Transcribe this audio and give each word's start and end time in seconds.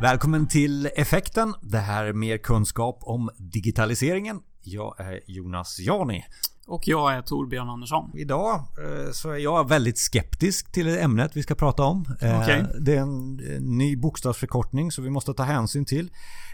Välkommen 0.00 0.46
till 0.48 0.86
Effekten. 0.96 1.54
Det 1.62 1.78
här 1.78 2.04
är 2.04 2.12
mer 2.12 2.38
kunskap 2.38 2.98
om 3.02 3.30
digitaliseringen. 3.38 4.40
Jag 4.62 5.00
är 5.00 5.20
Jonas 5.26 5.78
Jani. 5.80 6.24
Och 6.66 6.88
jag 6.88 7.14
är 7.14 7.22
Torbjörn 7.22 7.68
Andersson. 7.68 8.10
Idag 8.14 8.54
eh, 8.56 9.12
så 9.12 9.30
är 9.30 9.36
jag 9.38 9.68
väldigt 9.68 9.98
skeptisk 9.98 10.72
till 10.72 10.88
ämnet 10.98 11.36
vi 11.36 11.42
ska 11.42 11.54
prata 11.54 11.82
om. 11.82 12.04
Eh, 12.20 12.40
Okej. 12.42 12.66
Det 12.80 12.96
är 12.96 13.00
en 13.00 13.36
ny 13.60 13.96
bokstavsförkortning 13.96 14.92
så 14.92 15.02
vi 15.02 15.10
måste 15.10 15.34
ta 15.34 15.42
hänsyn 15.42 15.84
till. 15.84 16.10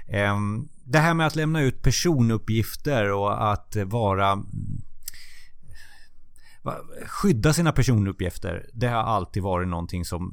Eh, 0.08 0.36
Det 0.84 0.98
här 0.98 1.14
med 1.14 1.26
att 1.26 1.36
lämna 1.36 1.60
ut 1.60 1.82
personuppgifter 1.82 3.12
och 3.12 3.52
att 3.52 3.76
vara 3.84 4.36
va- 6.62 6.80
skydda 7.06 7.52
sina 7.52 7.72
personuppgifter. 7.72 8.66
Det 8.74 8.86
har 8.88 9.02
alltid 9.02 9.42
varit 9.42 9.68
någonting 9.68 10.04
som 10.04 10.32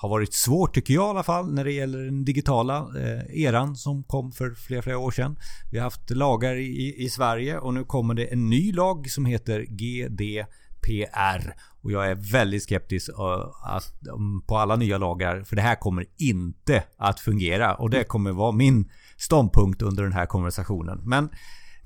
har 0.00 0.08
varit 0.08 0.34
svårt 0.34 0.74
tycker 0.74 0.94
jag 0.94 1.06
i 1.06 1.10
alla 1.10 1.22
fall 1.22 1.54
när 1.54 1.64
det 1.64 1.72
gäller 1.72 1.98
den 1.98 2.24
digitala 2.24 2.78
eh, 2.78 3.42
eran 3.44 3.76
som 3.76 4.02
kom 4.02 4.32
för 4.32 4.54
flera, 4.54 4.82
flera 4.82 4.98
år 4.98 5.10
sedan. 5.10 5.38
Vi 5.70 5.78
har 5.78 5.84
haft 5.84 6.10
lagar 6.10 6.56
i, 6.56 6.94
i 6.98 7.08
Sverige 7.10 7.58
och 7.58 7.74
nu 7.74 7.84
kommer 7.84 8.14
det 8.14 8.24
en 8.24 8.50
ny 8.50 8.72
lag 8.72 9.10
som 9.10 9.24
heter 9.24 9.66
GDPR. 9.68 11.54
Och 11.82 11.92
jag 11.92 12.10
är 12.10 12.14
väldigt 12.14 12.62
skeptisk 12.62 13.08
eh, 13.08 13.74
att, 13.74 13.92
på 14.46 14.56
alla 14.56 14.76
nya 14.76 14.98
lagar 14.98 15.44
för 15.44 15.56
det 15.56 15.62
här 15.62 15.74
kommer 15.74 16.06
inte 16.16 16.84
att 16.98 17.20
fungera 17.20 17.74
och 17.74 17.90
det 17.90 18.04
kommer 18.04 18.32
vara 18.32 18.52
min 18.52 18.90
ståndpunkt 19.16 19.82
under 19.82 20.02
den 20.02 20.12
här 20.12 20.26
konversationen. 20.26 21.00
Men 21.04 21.28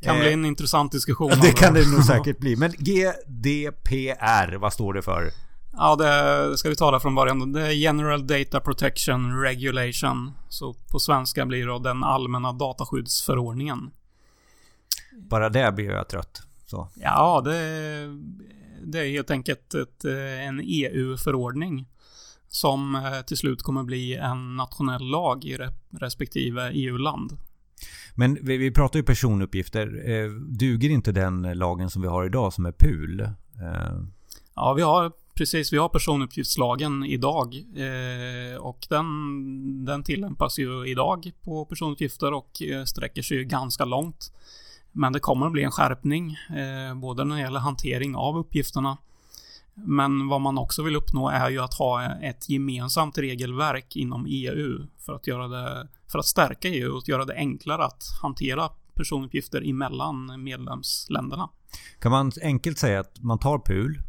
Kan 0.02 0.16
eh, 0.16 0.22
bli 0.22 0.32
en 0.32 0.44
intressant 0.44 0.92
diskussion. 0.92 1.32
det 1.42 1.52
kan 1.52 1.74
det 1.74 1.90
nog 1.90 2.04
säkert 2.14 2.38
bli. 2.38 2.56
Men 2.56 2.70
GDPR, 2.78 4.56
vad 4.56 4.72
står 4.72 4.94
det 4.94 5.02
för? 5.02 5.30
Ja, 5.76 5.96
det 5.96 6.58
ska 6.58 6.68
vi 6.68 6.76
ta 6.76 6.90
det 6.90 7.00
från 7.00 7.14
början. 7.14 7.52
Det 7.52 7.66
är 7.66 7.70
General 7.70 8.26
Data 8.26 8.60
Protection 8.60 9.40
Regulation. 9.40 10.30
Så 10.48 10.74
på 10.90 10.98
svenska 10.98 11.46
blir 11.46 11.66
det 11.66 11.78
den 11.88 12.04
allmänna 12.04 12.52
dataskyddsförordningen. 12.52 13.90
Bara 15.30 15.48
det 15.48 15.72
blir 15.72 15.90
jag 15.90 16.08
trött. 16.08 16.42
Så. 16.66 16.88
Ja, 16.94 17.40
det, 17.44 17.50
det 18.84 18.98
är 18.98 19.10
helt 19.10 19.30
enkelt 19.30 19.74
ett, 19.74 20.04
en 20.48 20.60
EU-förordning. 20.64 21.86
Som 22.48 22.94
eh, 22.94 23.20
till 23.26 23.36
slut 23.36 23.62
kommer 23.62 23.82
bli 23.82 24.14
en 24.16 24.56
nationell 24.56 25.02
lag 25.10 25.44
i 25.44 25.56
re- 25.56 25.72
respektive 25.90 26.70
EU-land. 26.72 27.36
Men 28.14 28.38
vi, 28.42 28.56
vi 28.56 28.70
pratar 28.70 28.98
ju 28.98 29.02
personuppgifter. 29.02 30.10
Eh, 30.10 30.30
duger 30.30 30.90
inte 30.90 31.12
den 31.12 31.42
lagen 31.42 31.90
som 31.90 32.02
vi 32.02 32.08
har 32.08 32.24
idag 32.24 32.52
som 32.52 32.66
är 32.66 32.72
PUL? 32.72 33.20
Eh, 33.20 33.28
Ja, 34.54 34.72
vi 34.72 34.82
har 34.82 35.12
precis, 35.34 35.72
vi 35.72 35.76
har 35.76 35.88
personuppgiftslagen 35.88 37.04
idag. 37.04 37.54
Eh, 37.76 38.56
och 38.56 38.86
den, 38.88 39.84
den 39.84 40.02
tillämpas 40.02 40.58
ju 40.58 40.86
idag 40.86 41.32
på 41.42 41.64
personuppgifter 41.64 42.32
och 42.32 42.62
eh, 42.62 42.84
sträcker 42.84 43.22
sig 43.22 43.36
ju 43.36 43.44
ganska 43.44 43.84
långt. 43.84 44.32
Men 44.92 45.12
det 45.12 45.20
kommer 45.20 45.46
att 45.46 45.52
bli 45.52 45.62
en 45.62 45.70
skärpning, 45.70 46.30
eh, 46.32 46.94
både 46.94 47.24
när 47.24 47.36
det 47.36 47.42
gäller 47.42 47.60
hantering 47.60 48.16
av 48.16 48.38
uppgifterna. 48.38 48.96
Men 49.74 50.28
vad 50.28 50.40
man 50.40 50.58
också 50.58 50.82
vill 50.82 50.96
uppnå 50.96 51.28
är 51.28 51.50
ju 51.50 51.58
att 51.58 51.74
ha 51.74 52.04
ett 52.04 52.48
gemensamt 52.48 53.18
regelverk 53.18 53.96
inom 53.96 54.26
EU 54.28 54.86
för 54.98 55.12
att 55.12 55.26
göra 55.26 55.48
det, 55.48 55.88
för 56.08 56.18
att 56.18 56.26
stärka 56.26 56.68
EU 56.68 56.96
och 56.96 57.08
göra 57.08 57.24
det 57.24 57.34
enklare 57.34 57.84
att 57.84 58.04
hantera 58.22 58.68
personuppgifter 58.94 59.68
emellan 59.68 60.44
medlemsländerna. 60.44 61.48
kan 61.98 62.10
man 62.10 62.32
enkelt 62.42 62.78
säga 62.78 63.00
att 63.00 63.22
man 63.22 63.38
tar 63.38 63.58
PUL 63.58 64.02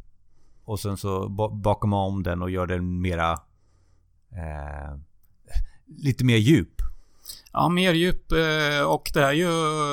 och 0.65 0.79
sen 0.79 0.97
så 0.97 1.29
ba- 1.29 1.49
bakar 1.49 1.87
man 1.87 1.99
om 1.99 2.23
den 2.23 2.41
och 2.41 2.49
gör 2.51 2.67
den 2.67 3.01
mera... 3.01 3.31
Eh, 4.31 4.97
lite 5.85 6.25
mer 6.25 6.37
djup. 6.37 6.81
Ja, 7.51 7.69
mer 7.69 7.93
djup 7.93 8.31
eh, 8.31 8.87
och 8.87 9.11
det 9.13 9.21
är 9.23 9.33
ju, 9.33 9.47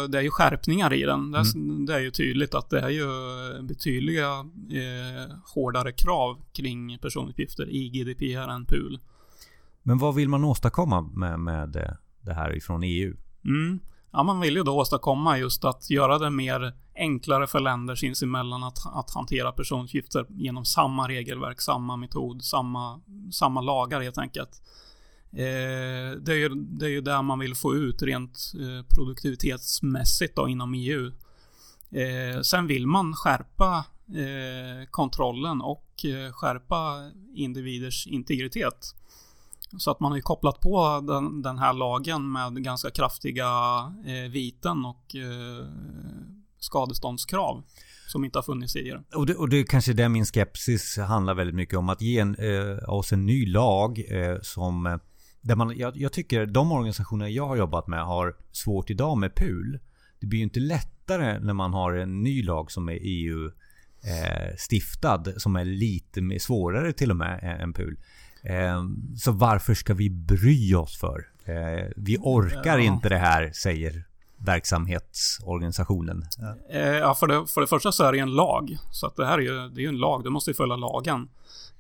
det 0.09 0.19
är 0.19 0.23
ju 0.23 0.31
skärpningar 0.31 0.93
i 0.93 1.03
den. 1.03 1.31
Det 1.31 1.39
är, 1.39 1.87
det 1.87 1.95
är 1.95 1.99
ju 2.01 2.11
tydligt 2.11 2.55
att 2.55 2.71
det 2.71 2.81
är 2.81 2.89
ju 2.89 3.07
betydliga 3.63 4.31
eh, 4.71 5.37
hårdare 5.55 5.93
krav 5.93 6.39
kring 6.53 6.99
personuppgifter 6.99 7.69
i 7.71 7.89
GDPR 7.89 8.49
än 8.51 8.65
PUL. 8.65 8.99
Men 9.83 9.99
vad 9.99 10.15
vill 10.15 10.29
man 10.29 10.45
åstadkomma 10.45 11.01
med, 11.01 11.41
med 11.41 11.77
eh, 11.77 11.93
det 12.21 12.35
här 12.35 12.57
ifrån 12.57 12.83
EU? 12.83 13.17
Mm. 13.45 13.81
Ja, 14.13 14.23
man 14.23 14.41
vill 14.41 14.57
ju 14.57 14.63
då 14.63 14.79
åstadkomma 14.79 15.39
just 15.39 15.65
att 15.65 15.91
göra 15.91 16.19
det 16.19 16.31
mer 16.31 16.73
enklare 16.95 17.47
för 17.47 17.61
länder 17.61 17.95
sinsemellan 17.95 18.63
att, 18.63 18.79
att 18.95 19.11
hantera 19.11 19.53
personuppgifter 19.53 20.27
genom 20.29 20.65
samma 20.65 21.09
regelverk, 21.09 21.61
samma 21.61 21.97
metod, 21.97 22.45
samma, 22.45 23.01
samma 23.33 23.61
lagar 23.61 24.01
helt 24.01 24.19
enkelt. 24.19 24.63
Eh, 25.33 26.19
det, 26.21 26.33
är 26.33 26.37
ju, 26.37 26.49
det 26.49 26.87
är 26.87 26.91
ju 26.91 27.01
där 27.01 27.23
man 27.23 27.39
vill 27.39 27.55
få 27.55 27.75
ut 27.75 28.03
rent 28.03 28.53
eh, 28.61 28.87
produktivitetsmässigt 28.97 30.37
då 30.37 30.49
inom 30.49 30.75
EU. 30.75 31.13
Eh, 31.91 32.41
sen 32.43 32.67
vill 32.67 32.87
man 32.87 33.15
skärpa 33.15 33.85
eh, 34.09 34.89
kontrollen 34.91 35.61
och 35.61 36.05
eh, 36.05 36.33
skärpa 36.33 37.11
individers 37.35 38.07
integritet. 38.07 38.95
Så 39.79 39.91
att 39.91 40.01
man 40.01 40.13
har 40.13 40.17
ju 40.17 40.23
kopplat 40.23 40.61
på 40.61 41.05
den, 41.07 41.43
den 41.43 41.59
här 41.59 41.73
lagen 41.73 42.33
med 42.33 42.65
ganska 42.65 42.91
kraftiga 42.91 43.47
eh, 44.07 44.31
viten 44.31 44.85
och 44.85 45.17
eh, 45.17 45.67
skadeståndskrav. 46.59 47.63
Som 48.07 48.25
inte 48.25 48.39
har 48.39 48.43
funnits 48.43 48.73
tidigare. 48.73 49.03
Och 49.15 49.27
det, 49.27 49.35
och 49.35 49.49
det 49.49 49.57
är 49.57 49.65
kanske 49.65 49.93
där 49.93 50.09
min 50.09 50.27
skepsis 50.27 50.99
handlar 50.99 51.35
väldigt 51.35 51.57
mycket 51.57 51.79
om. 51.79 51.89
Att 51.89 52.01
ge 52.01 52.19
en, 52.19 52.35
eh, 52.35 52.89
oss 52.89 53.13
en 53.13 53.27
ny 53.27 53.47
lag 53.47 54.05
eh, 54.09 54.39
som... 54.43 54.87
Eh, 54.87 54.97
där 55.41 55.57
man, 55.57 55.79
jag, 55.79 55.97
jag 55.97 56.13
tycker 56.13 56.47
de 56.47 56.73
organisationer 56.73 57.27
jag 57.27 57.49
har 57.49 57.57
jobbat 57.57 57.87
med 57.87 58.05
har 58.05 58.37
svårt 58.53 58.91
idag 58.91 59.19
med 59.19 59.35
PUL. 59.35 59.79
Det 60.21 60.27
blir 60.27 60.39
ju 60.39 60.45
inte 60.45 60.61
lättare 60.61 61.39
när 61.39 61.55
man 61.55 61.75
har 61.75 61.93
en 61.93 62.23
ny 62.23 62.43
lag 62.43 62.71
som 62.71 62.89
är 62.89 62.99
EU 63.03 63.47
eh, 64.05 64.57
stiftad. 64.59 65.25
Som 65.37 65.57
är 65.57 65.65
lite 65.65 66.41
svårare 66.41 66.93
till 66.93 67.11
och 67.11 67.17
med 67.17 67.61
än 67.63 67.73
PUL. 67.73 67.97
Eh, 68.43 68.85
så 69.17 69.33
varför 69.33 69.75
ska 69.75 69.95
vi 69.95 70.11
bry 70.11 70.75
oss 70.75 70.99
för? 70.99 71.27
Eh, 71.45 71.89
vi 71.97 72.19
orkar 72.21 72.79
Ja. 72.79 72.85
inte 72.85 73.09
det 73.09 73.19
här, 73.19 73.53
säger 73.53 74.05
verksamhetsorganisationen. 74.37 76.25
Ja, 77.01 77.15
för 77.15 77.27
det, 77.27 77.47
för 77.47 77.61
det 77.61 77.67
första 77.67 77.93
så 77.93 78.05
är 78.05 78.13
det 78.13 78.19
en 78.19 78.31
lag. 78.35 78.77
Så 78.93 79.07
att 79.07 79.17
det 79.17 79.27
här 79.27 79.39
är 79.39 79.43
ju, 79.43 79.69
det 79.69 79.85
är 79.85 79.89
en 79.89 79.99
lag. 79.99 80.25
Du 80.25 80.31
måste 80.31 80.51
ju 80.51 80.55
följa 80.55 80.77
lagen. 80.77 81.29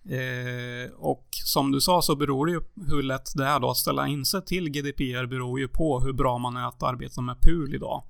Eh, 0.05 0.91
och 0.99 1.27
som 1.45 1.73
du 1.73 1.81
sa 1.81 2.03
så 2.03 2.17
beror 2.17 2.47
det 2.47 2.53
ju 2.53 2.61
hur 2.87 3.03
lätt 3.03 3.33
det 3.37 3.45
är 3.47 3.61
då 3.61 3.71
att 3.71 3.77
ställa 3.77 4.07
in 4.09 4.25
sig 4.25 4.45
till 4.45 4.71
GDPR 4.71 5.27
beror 5.27 5.61
ju 5.61 5.69
på 5.69 6.01
hur 6.01 6.13
bra 6.13 6.39
man 6.39 6.57
är 6.57 6.69
att 6.69 6.83
arbeta 6.83 7.21
med 7.21 7.41
PUL 7.41 7.75
idag. 7.75 8.03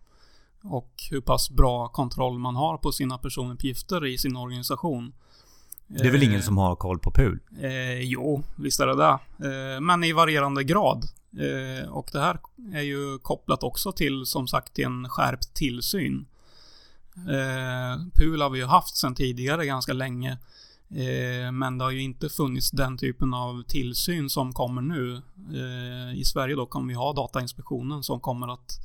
Och 0.62 0.92
hur 1.10 1.20
pass 1.20 1.50
bra 1.50 1.88
kontroll 1.88 2.38
man 2.38 2.56
har 2.56 2.76
på 2.78 2.92
sina 2.92 3.18
personuppgifter 3.18 4.06
i 4.06 4.18
sin 4.18 4.36
organisation. 4.36 5.12
Det 5.92 6.06
är 6.06 6.10
väl 6.10 6.22
ingen 6.22 6.40
Eh, 6.40 6.42
som 6.42 6.58
har 6.58 6.76
koll 6.76 6.98
på 6.98 7.10
PUL? 7.10 7.38
Eh, 7.60 8.00
jo, 8.00 8.42
visst 8.56 8.80
är 8.80 8.86
det 8.86 8.96
det. 8.96 9.18
Eh, 9.48 9.80
men 9.80 10.04
i 10.04 10.12
varierande 10.12 10.64
grad. 10.64 11.04
Eh, 11.38 11.88
och 11.88 12.08
det 12.12 12.20
här 12.20 12.38
är 12.72 12.82
ju 12.82 13.18
kopplat 13.18 13.62
också 13.62 13.92
till, 13.92 14.26
som 14.26 14.48
sagt, 14.48 14.74
till 14.74 14.84
en 14.84 15.08
skärpt 15.08 15.54
tillsyn. 15.54 16.26
Eh, 17.16 18.04
PUL 18.14 18.42
har 18.42 18.50
vi 18.50 18.58
ju 18.58 18.64
haft 18.64 18.96
sedan 18.96 19.14
tidigare 19.14 19.66
ganska 19.66 19.92
länge. 19.92 20.38
Eh, 20.90 21.52
men 21.52 21.78
det 21.78 21.84
har 21.84 21.90
ju 21.90 22.02
inte 22.02 22.28
funnits 22.28 22.70
den 22.70 22.98
typen 22.98 23.34
av 23.34 23.62
tillsyn 23.62 24.30
som 24.30 24.52
kommer 24.52 24.82
nu. 24.82 25.22
I 26.16 26.24
Sverige 26.24 26.54
då 26.54 26.66
kommer 26.66 26.88
vi 26.88 26.94
ha 26.94 27.12
Datainspektionen 27.12 28.02
som 28.02 28.20
kommer 28.20 28.54
att 28.54 28.78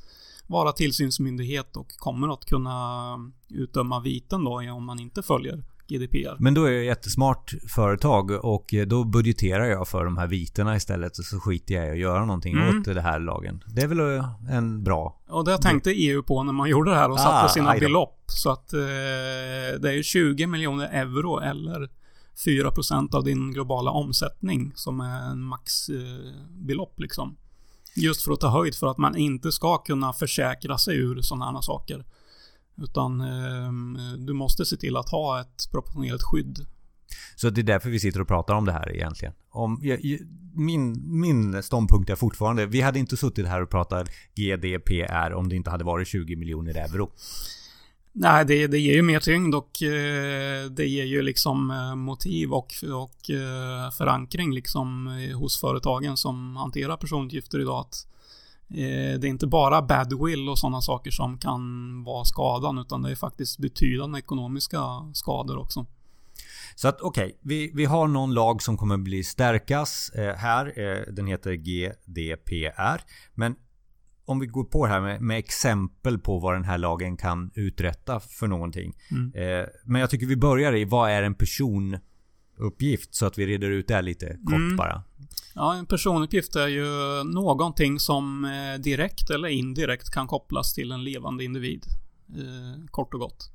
vara 0.46 0.72
tillsynsmyndighet 0.72 1.76
och 1.76 1.88
kommer 1.88 2.32
att 2.34 2.44
kunna 2.44 3.18
utdöma 3.48 4.00
viten 4.00 4.44
då 4.44 4.72
om 4.72 4.84
man 4.84 5.00
inte 5.00 5.22
följer 5.22 5.62
GDPR. 5.88 6.36
Men 6.38 6.54
då 6.54 6.64
är 6.64 6.70
jag 6.70 6.80
ett 6.80 6.86
jättesmart 6.86 7.54
företag 7.74 8.30
och 8.30 8.74
då 8.86 9.04
budgeterar 9.04 9.64
jag 9.64 9.88
för 9.88 10.04
de 10.04 10.16
här 10.16 10.26
viterna 10.26 10.76
istället 10.76 11.18
och 11.18 11.24
så 11.24 11.40
skiter 11.40 11.74
jag 11.74 11.86
i 11.88 11.90
att 11.90 11.98
göra 11.98 12.24
någonting 12.24 12.56
Mm. 12.56 12.78
åt 12.78 12.84
det 12.84 13.00
här 13.00 13.20
lagen. 13.20 13.64
Det 13.66 13.82
är 13.82 13.86
väl 13.86 14.22
en 14.50 14.84
bra... 14.84 15.20
Och 15.28 15.44
det 15.44 15.58
tänkte 15.58 15.90
EU 15.90 16.22
på 16.22 16.42
när 16.42 16.52
man 16.52 16.68
gjorde 16.68 16.90
det 16.90 16.96
här 16.96 17.08
och 17.10 17.14
Ah, 17.16 17.18
satte 17.18 17.52
sina 17.52 17.74
belopp. 17.74 18.22
Så 18.26 18.50
att 18.50 18.72
eh, 18.72 18.78
det 19.80 19.88
är 19.88 19.92
ju 19.92 20.02
20 20.02 20.46
miljoner 20.46 20.88
euro 20.92 21.38
eller 21.38 21.90
4% 22.46 23.14
av 23.14 23.24
din 23.24 23.52
globala 23.52 23.90
omsättning 23.90 24.72
som 24.74 25.00
är 25.00 25.30
en 25.30 25.40
maxbelopp 25.42 27.00
liksom. 27.00 27.36
Just 27.96 28.22
för 28.22 28.32
att 28.32 28.40
ta 28.40 28.48
höjd 28.48 28.74
för 28.74 28.86
att 28.86 28.98
man 28.98 29.16
inte 29.16 29.52
ska 29.52 29.78
kunna 29.78 30.12
försäkra 30.12 30.78
sig 30.78 30.96
ur 30.96 31.20
sådana 31.20 31.52
här 31.52 31.60
saker. 31.60 32.04
Utan 32.82 33.20
eh, 33.20 34.12
du 34.18 34.32
måste 34.32 34.64
se 34.66 34.76
till 34.76 34.96
att 34.96 35.08
ha 35.08 35.40
ett 35.40 35.68
proportionerligt 35.72 36.22
skydd. 36.24 36.66
Så 37.36 37.50
det 37.50 37.60
är 37.60 37.62
därför 37.62 37.90
vi 37.90 38.00
sitter 38.00 38.20
och 38.20 38.28
pratar 38.28 38.54
om 38.54 38.64
det 38.64 38.72
här 38.72 38.92
egentligen. 38.96 39.34
Om, 39.50 39.80
jag- 39.82 40.00
min, 40.54 41.02
min 41.20 41.62
ståndpunkt 41.62 42.10
är 42.10 42.16
fortfarande, 42.16 42.66
vi 42.66 42.80
hade 42.80 42.98
inte 42.98 43.16
suttit 43.16 43.46
här 43.46 43.62
och 43.62 43.70
pratat 43.70 44.08
GDPR 44.34 45.32
om 45.32 45.48
det 45.48 45.56
inte 45.56 45.70
hade 45.70 45.84
varit 45.84 46.08
20 46.08 46.36
miljoner 46.36 46.74
euro. 46.76 47.10
Nej, 48.12 48.44
det, 48.44 48.66
det 48.66 48.78
ger 48.78 48.94
ju 48.94 49.02
mer 49.02 49.20
tyngd 49.20 49.54
och 49.54 49.82
eh, 49.82 50.64
det 50.70 50.86
ger 50.86 51.04
ju 51.04 51.22
liksom 51.22 51.70
eh, 51.70 51.94
motiv 51.94 52.52
och, 52.52 52.74
och 52.94 53.30
eh, 53.30 53.90
förankring 53.90 54.54
liksom 54.54 55.06
hos 55.34 55.60
företagen 55.60 56.16
som 56.16 56.56
hanterar 56.56 56.96
personuppgifter 56.96 57.60
idag. 57.60 57.80
Att, 57.80 58.06
det 58.68 59.26
är 59.26 59.26
inte 59.26 59.46
bara 59.46 59.82
badwill 59.82 60.48
och 60.48 60.58
sådana 60.58 60.80
saker 60.80 61.10
som 61.10 61.38
kan 61.38 61.60
vara 62.04 62.24
skadan 62.24 62.78
utan 62.78 63.02
det 63.02 63.10
är 63.10 63.14
faktiskt 63.14 63.58
betydande 63.58 64.18
ekonomiska 64.18 64.80
skador 65.14 65.58
också. 65.58 65.86
Så 66.74 66.88
att 66.88 67.00
okej, 67.00 67.24
okay, 67.24 67.36
vi, 67.42 67.70
vi 67.74 67.84
har 67.84 68.08
någon 68.08 68.34
lag 68.34 68.62
som 68.62 68.76
kommer 68.76 68.96
bli 68.96 69.24
stärkas 69.24 70.10
eh, 70.14 70.34
här. 70.34 70.66
Eh, 70.66 71.12
den 71.12 71.26
heter 71.26 71.52
GDPR. 71.52 73.00
Men 73.34 73.56
om 74.24 74.38
vi 74.38 74.46
går 74.46 74.64
på 74.64 74.86
det 74.86 74.92
här 74.92 75.00
med, 75.00 75.20
med, 75.20 75.38
exempel 75.38 76.18
på 76.18 76.38
vad 76.38 76.54
den 76.54 76.64
här 76.64 76.78
lagen 76.78 77.16
kan 77.16 77.50
uträtta 77.54 78.20
för 78.20 78.46
någonting. 78.46 78.96
Mm. 79.10 79.32
Eh, 79.34 79.66
men 79.84 80.00
jag 80.00 80.10
tycker 80.10 80.26
vi 80.26 80.36
börjar 80.36 80.76
i 80.76 80.84
vad 80.84 81.10
är 81.10 81.22
en 81.22 81.34
personuppgift? 82.56 83.14
Så 83.14 83.26
att 83.26 83.38
vi 83.38 83.46
reder 83.46 83.70
ut 83.70 83.88
det 83.88 84.02
lite 84.02 84.26
kort 84.26 84.54
mm. 84.54 84.76
bara. 84.76 85.02
Ja, 85.54 85.74
en 85.74 85.86
personuppgift 85.86 86.56
är 86.56 86.68
ju 86.68 86.86
någonting 87.24 87.98
som 88.00 88.44
eh, 88.44 88.80
direkt 88.80 89.30
eller 89.30 89.48
indirekt 89.48 90.10
kan 90.10 90.26
kopplas 90.26 90.74
till 90.74 90.92
en 90.92 91.04
levande 91.04 91.44
individ. 91.44 91.86
Eh, 92.28 92.86
kort 92.90 93.14
och 93.14 93.20
gott. 93.20 93.52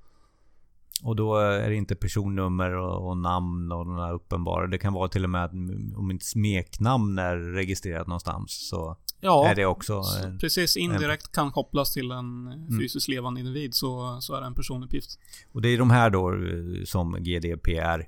Och 1.03 1.15
då 1.15 1.38
är 1.38 1.69
det 1.69 1.75
inte 1.75 1.95
personnummer 1.95 2.75
och, 2.75 3.18
namn 3.18 3.71
och 3.71 3.88
några 3.88 4.12
uppenbara. 4.12 4.68
Det 4.68 4.77
kan 4.77 4.94
vara 4.94 5.07
till 5.07 5.24
och 5.24 5.30
med 5.30 5.44
att 5.44 5.51
om 5.95 6.07
mitt 6.07 6.24
smeknamn 6.24 7.19
är 7.19 7.38
registrerat 7.38 8.07
någonstans 8.07 8.69
så 8.69 8.98
ja, 9.21 9.48
är 9.48 9.56
det 9.56 9.65
också... 9.65 10.01
En, 10.24 10.38
precis, 10.38 10.77
indirekt 10.77 11.25
en, 11.25 11.31
kan 11.33 11.51
kopplas 11.51 11.94
till 11.94 12.12
en 12.12 12.48
mm. 12.48 12.80
fysiskt 12.80 13.07
mm. 13.07 13.15
levande 13.15 13.39
individ 13.39 13.74
så, 13.74 14.18
så 14.21 14.36
är 14.36 14.42
det 14.42 14.48
en 14.48 14.56
personuppgift. 14.56 15.19
Och 15.51 15.62
det 15.62 15.69
är 15.69 15.77
de 15.77 15.89
här 15.89 16.09
då 16.09 16.33
eh, 16.33 16.83
som 16.86 17.12
GDPR 17.12 18.06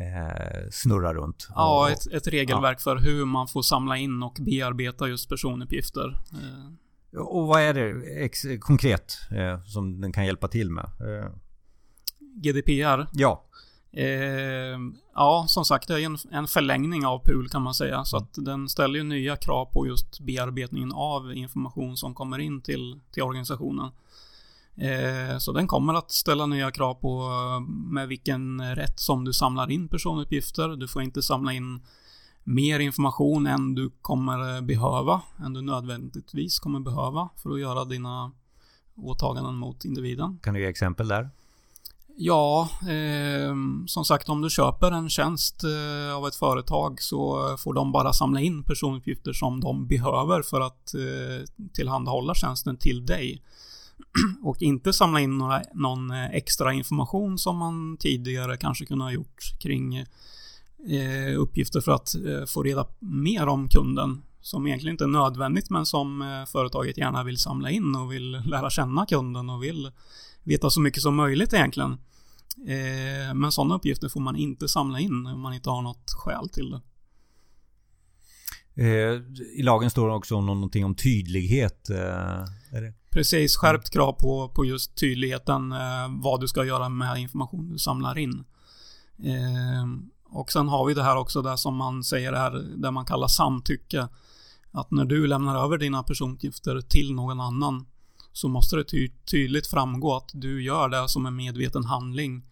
eh, 0.00 0.70
snurrar 0.70 1.14
runt. 1.14 1.48
Ja, 1.54 1.90
ett, 1.90 2.06
ett 2.06 2.26
regelverk 2.26 2.78
ja. 2.78 2.82
för 2.82 2.96
hur 2.96 3.24
man 3.24 3.48
får 3.48 3.62
samla 3.62 3.96
in 3.96 4.22
och 4.22 4.36
bearbeta 4.40 5.08
just 5.08 5.28
personuppgifter. 5.28 6.20
Eh. 6.32 7.20
Och 7.20 7.46
vad 7.46 7.60
är 7.60 7.74
det 7.74 7.90
ex, 8.24 8.42
konkret 8.60 9.18
eh, 9.30 9.64
som 9.64 10.00
den 10.00 10.12
kan 10.12 10.26
hjälpa 10.26 10.48
till 10.48 10.70
med? 10.70 10.84
Eh. 10.84 11.30
GDPR. 12.34 13.06
Ja. 13.12 13.44
Eh, 13.92 14.78
ja, 15.14 15.44
som 15.48 15.64
sagt, 15.64 15.88
det 15.88 16.02
är 16.02 16.06
en, 16.06 16.18
en 16.30 16.46
förlängning 16.46 17.06
av 17.06 17.18
PUL 17.24 17.48
kan 17.48 17.62
man 17.62 17.74
säga. 17.74 18.04
Så 18.04 18.16
att 18.16 18.34
den 18.34 18.68
ställer 18.68 18.98
ju 18.98 19.02
nya 19.02 19.36
krav 19.36 19.66
på 19.66 19.86
just 19.86 20.20
bearbetningen 20.20 20.92
av 20.92 21.32
information 21.34 21.96
som 21.96 22.14
kommer 22.14 22.38
in 22.38 22.62
till, 22.62 23.00
till 23.12 23.22
organisationen. 23.22 23.90
Eh, 24.76 25.38
så 25.38 25.52
den 25.52 25.66
kommer 25.66 25.94
att 25.94 26.10
ställa 26.10 26.46
nya 26.46 26.70
krav 26.70 26.94
på 26.94 27.30
med 27.68 28.08
vilken 28.08 28.74
rätt 28.74 29.00
som 29.00 29.24
du 29.24 29.32
samlar 29.32 29.70
in 29.70 29.88
personuppgifter. 29.88 30.68
Du 30.68 30.88
får 30.88 31.02
inte 31.02 31.22
samla 31.22 31.52
in 31.52 31.80
mer 32.44 32.80
information 32.80 33.46
än 33.46 33.74
du 33.74 33.90
kommer 34.02 34.62
behöva, 34.62 35.22
än 35.44 35.52
du 35.52 35.62
nödvändigtvis 35.62 36.58
kommer 36.58 36.80
behöva 36.80 37.28
för 37.42 37.50
att 37.50 37.60
göra 37.60 37.84
dina 37.84 38.32
åtaganden 38.96 39.54
mot 39.54 39.84
individen. 39.84 40.38
Kan 40.42 40.54
du 40.54 40.60
ge 40.60 40.66
exempel 40.66 41.08
där? 41.08 41.30
Ja, 42.16 42.68
eh, 42.82 43.54
som 43.86 44.04
sagt 44.04 44.28
om 44.28 44.42
du 44.42 44.50
köper 44.50 44.90
en 44.92 45.10
tjänst 45.10 45.64
eh, 45.64 46.16
av 46.16 46.28
ett 46.28 46.36
företag 46.36 47.02
så 47.02 47.56
får 47.58 47.74
de 47.74 47.92
bara 47.92 48.12
samla 48.12 48.40
in 48.40 48.62
personuppgifter 48.62 49.32
som 49.32 49.60
de 49.60 49.86
behöver 49.86 50.42
för 50.42 50.60
att 50.60 50.94
eh, 50.94 51.68
tillhandahålla 51.72 52.34
tjänsten 52.34 52.76
till 52.76 53.06
dig. 53.06 53.42
Och 54.42 54.62
inte 54.62 54.92
samla 54.92 55.20
in 55.20 55.38
några, 55.38 55.62
någon 55.74 56.10
eh, 56.10 56.30
extra 56.30 56.72
information 56.72 57.38
som 57.38 57.56
man 57.56 57.96
tidigare 57.96 58.56
kanske 58.56 58.86
kunde 58.86 59.04
ha 59.04 59.12
gjort 59.12 59.58
kring 59.62 59.96
eh, 59.96 61.38
uppgifter 61.38 61.80
för 61.80 61.92
att 61.92 62.14
eh, 62.14 62.46
få 62.46 62.62
reda 62.62 62.86
mer 62.98 63.46
om 63.46 63.68
kunden. 63.68 64.22
Som 64.40 64.66
egentligen 64.66 64.94
inte 64.94 65.04
är 65.04 65.08
nödvändigt 65.08 65.70
men 65.70 65.86
som 65.86 66.22
eh, 66.22 66.46
företaget 66.46 66.98
gärna 66.98 67.24
vill 67.24 67.38
samla 67.38 67.70
in 67.70 67.94
och 67.94 68.12
vill 68.12 68.30
lära 68.30 68.70
känna 68.70 69.06
kunden 69.06 69.50
och 69.50 69.62
vill 69.62 69.90
veta 70.42 70.70
så 70.70 70.80
mycket 70.80 71.02
som 71.02 71.16
möjligt 71.16 71.52
egentligen. 71.52 71.92
Eh, 72.66 73.34
men 73.34 73.52
sådana 73.52 73.74
uppgifter 73.74 74.08
får 74.08 74.20
man 74.20 74.36
inte 74.36 74.68
samla 74.68 75.00
in 75.00 75.26
om 75.26 75.40
man 75.40 75.54
inte 75.54 75.70
har 75.70 75.82
något 75.82 76.12
skäl 76.16 76.48
till 76.48 76.70
det. 76.70 76.80
Eh, 78.76 79.20
I 79.58 79.62
lagen 79.62 79.90
står 79.90 80.08
det 80.08 80.14
också 80.14 80.40
någonting 80.40 80.84
om 80.84 80.94
tydlighet. 80.94 81.90
Eh, 81.90 82.44
Precis, 83.10 83.56
skärpt 83.56 83.90
krav 83.90 84.12
på, 84.12 84.48
på 84.48 84.64
just 84.64 84.96
tydligheten 84.96 85.72
eh, 85.72 86.08
vad 86.08 86.40
du 86.40 86.48
ska 86.48 86.64
göra 86.64 86.88
med 86.88 87.16
information 87.16 87.72
du 87.72 87.78
samlar 87.78 88.18
in. 88.18 88.44
Och 90.24 90.52
sen 90.52 90.68
har 90.68 90.86
vi 90.86 90.94
det 90.94 91.02
här 91.02 91.16
också 91.16 91.42
där 91.42 91.56
som 91.56 91.76
man 91.76 92.04
säger 92.04 92.32
här, 92.32 92.50
där 92.76 92.90
man 92.90 93.04
kallar 93.04 93.28
samtycke. 93.28 94.08
Att 94.70 94.90
när 94.90 95.04
du 95.04 95.26
lämnar 95.26 95.64
över 95.64 95.78
dina 95.78 96.02
personuppgifter 96.02 96.80
till 96.80 97.14
någon 97.14 97.40
annan 97.40 97.86
så 98.32 98.48
måste 98.48 98.76
det 98.76 98.84
ty 98.84 99.10
tydligt 99.30 99.66
framgå 99.66 100.16
att 100.16 100.30
du 100.32 100.62
gör 100.62 100.88
det 100.88 101.08
som 101.08 101.26
en 101.26 101.36
medveten 101.36 101.84
handling. 101.84 102.42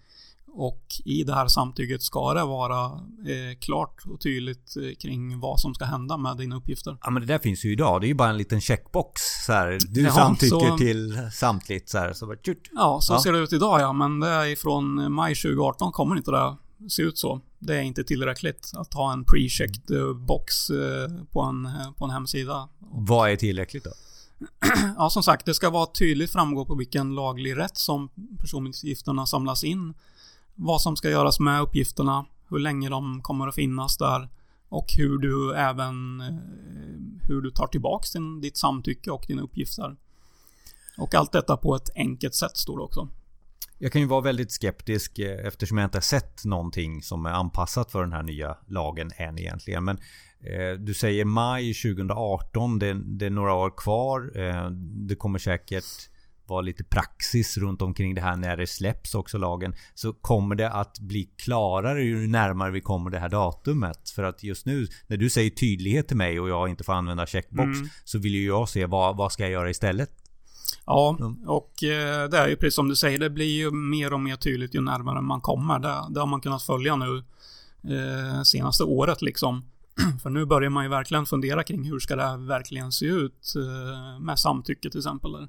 Och 0.54 0.82
i 1.04 1.24
det 1.24 1.34
här 1.34 1.48
samtycket 1.48 2.02
ska 2.02 2.34
det 2.34 2.44
vara 2.44 2.84
eh, 2.84 3.58
klart 3.60 4.02
och 4.06 4.20
tydligt 4.20 4.76
eh, 4.76 4.94
kring 5.02 5.40
vad 5.40 5.60
som 5.60 5.74
ska 5.74 5.84
hända 5.84 6.16
med 6.16 6.36
dina 6.36 6.56
uppgifter. 6.56 6.96
Ja 7.02 7.10
men 7.10 7.22
det 7.22 7.28
där 7.28 7.38
finns 7.38 7.64
ju 7.64 7.72
idag. 7.72 8.00
Det 8.00 8.06
är 8.06 8.08
ju 8.08 8.14
bara 8.14 8.30
en 8.30 8.36
liten 8.36 8.60
checkbox. 8.60 9.22
Så 9.46 9.52
här, 9.52 9.78
du 9.88 10.02
ja, 10.02 10.12
samtycker 10.12 10.70
så, 10.70 10.78
till 10.78 11.30
samtligt 11.32 11.88
så 11.88 11.98
här. 11.98 12.12
Så 12.12 12.26
bara, 12.26 12.36
ja, 12.72 12.98
så 13.02 13.12
ja. 13.12 13.22
ser 13.22 13.32
det 13.32 13.38
ut 13.38 13.52
idag 13.52 13.80
ja. 13.80 13.92
Men 13.92 14.20
det 14.20 14.28
är 14.28 14.46
ifrån 14.46 15.12
maj 15.12 15.34
2018 15.34 15.92
kommer 15.92 16.16
inte 16.16 16.30
det 16.30 16.56
se 16.88 17.02
ut 17.02 17.18
så. 17.18 17.40
Det 17.58 17.76
är 17.76 17.82
inte 17.82 18.04
tillräckligt 18.04 18.70
att 18.74 18.94
ha 18.94 19.12
en 19.12 19.24
pre-checked 19.24 19.98
eh, 19.98 20.14
box 20.14 20.70
eh, 20.70 21.08
på 21.30 21.40
en, 21.40 21.68
på 21.96 22.04
en 22.04 22.10
hemsida. 22.10 22.68
Vad 22.78 23.30
är 23.30 23.36
tillräckligt 23.36 23.84
då? 23.84 23.90
ja, 24.96 25.10
som 25.10 25.22
sagt, 25.22 25.46
det 25.46 25.54
ska 25.54 25.70
vara 25.70 25.86
tydligt 25.86 26.32
framgå 26.32 26.64
på 26.64 26.74
vilken 26.74 27.14
laglig 27.14 27.56
rätt 27.56 27.76
som 27.76 28.10
personuppgifterna 28.40 29.26
samlas 29.26 29.64
in. 29.64 29.94
Vad 30.64 30.80
som 30.80 30.96
ska 30.96 31.10
göras 31.10 31.40
med 31.40 31.62
uppgifterna, 31.62 32.26
hur 32.48 32.58
länge 32.58 32.88
de 32.88 33.22
kommer 33.22 33.48
att 33.48 33.54
finnas 33.54 33.96
där 33.96 34.28
och 34.68 34.86
hur 34.96 35.18
du 35.18 35.54
även 35.54 36.20
eh, 36.20 37.28
hur 37.28 37.40
du 37.40 37.50
tar 37.50 37.66
tillbaks 37.66 38.12
din, 38.12 38.40
ditt 38.40 38.56
samtycke 38.56 39.10
och 39.10 39.24
dina 39.28 39.42
uppgifter. 39.42 39.96
Och 40.98 41.14
allt 41.14 41.32
detta 41.32 41.56
på 41.56 41.74
ett 41.74 41.90
enkelt 41.94 42.34
sätt 42.34 42.56
står 42.56 42.78
det 42.78 42.84
också. 42.84 43.08
Jag 43.78 43.92
kan 43.92 44.00
ju 44.00 44.06
vara 44.06 44.20
väldigt 44.20 44.52
skeptisk 44.52 45.18
eh, 45.18 45.46
eftersom 45.46 45.78
jag 45.78 45.86
inte 45.86 45.98
har 45.98 46.02
sett 46.02 46.44
någonting 46.44 47.02
som 47.02 47.26
är 47.26 47.30
anpassat 47.30 47.92
för 47.92 48.00
den 48.00 48.12
här 48.12 48.22
nya 48.22 48.56
lagen 48.66 49.10
än 49.16 49.38
egentligen. 49.38 49.84
Men 49.84 49.98
eh, 50.40 50.78
du 50.78 50.94
säger 50.94 51.24
maj 51.24 51.74
2018, 51.74 52.78
det, 52.78 52.92
det 53.04 53.26
är 53.26 53.30
några 53.30 53.54
år 53.54 53.72
kvar. 53.76 54.32
Eh, 54.34 54.70
det 54.80 55.14
kommer 55.14 55.38
säkert 55.38 56.11
vara 56.46 56.60
lite 56.60 56.84
praxis 56.84 57.58
runt 57.58 57.82
omkring 57.82 58.14
det 58.14 58.20
här 58.20 58.36
när 58.36 58.56
det 58.56 58.66
släpps 58.66 59.14
också 59.14 59.38
lagen. 59.38 59.74
Så 59.94 60.12
kommer 60.12 60.54
det 60.54 60.70
att 60.70 60.98
bli 60.98 61.24
klarare 61.24 62.02
ju 62.02 62.26
närmare 62.26 62.70
vi 62.70 62.80
kommer 62.80 63.10
det 63.10 63.18
här 63.18 63.28
datumet. 63.28 64.10
För 64.10 64.22
att 64.22 64.42
just 64.42 64.66
nu 64.66 64.86
när 65.06 65.16
du 65.16 65.30
säger 65.30 65.50
tydlighet 65.50 66.08
till 66.08 66.16
mig 66.16 66.40
och 66.40 66.48
jag 66.48 66.68
inte 66.68 66.84
får 66.84 66.92
använda 66.92 67.26
checkbox. 67.26 67.78
Mm. 67.78 67.88
Så 68.04 68.18
vill 68.18 68.34
ju 68.34 68.46
jag 68.46 68.68
se 68.68 68.86
vad, 68.86 69.16
vad 69.16 69.32
ska 69.32 69.42
jag 69.42 69.52
göra 69.52 69.70
istället? 69.70 70.10
Ja, 70.86 71.18
och 71.46 71.84
eh, 71.84 72.28
det 72.28 72.38
är 72.38 72.48
ju 72.48 72.56
precis 72.56 72.74
som 72.74 72.88
du 72.88 72.96
säger, 72.96 73.18
det 73.18 73.30
blir 73.30 73.56
ju 73.56 73.70
mer 73.70 74.12
och 74.12 74.20
mer 74.20 74.36
tydligt 74.36 74.74
ju 74.74 74.80
närmare 74.80 75.20
man 75.20 75.40
kommer. 75.40 75.78
Det, 75.78 76.06
det 76.10 76.20
har 76.20 76.26
man 76.26 76.40
kunnat 76.40 76.62
följa 76.62 76.96
nu 76.96 77.24
eh, 77.84 78.42
senaste 78.42 78.84
året 78.84 79.22
liksom. 79.22 79.64
För 80.22 80.30
nu 80.30 80.46
börjar 80.46 80.70
man 80.70 80.84
ju 80.84 80.90
verkligen 80.90 81.26
fundera 81.26 81.62
kring 81.62 81.84
hur 81.84 81.98
ska 81.98 82.16
det 82.16 82.22
här 82.22 82.36
verkligen 82.36 82.92
se 82.92 83.06
ut 83.06 83.54
eh, 83.56 84.20
med 84.20 84.38
samtycke 84.38 84.90
till 84.90 85.00
exempel. 85.00 85.48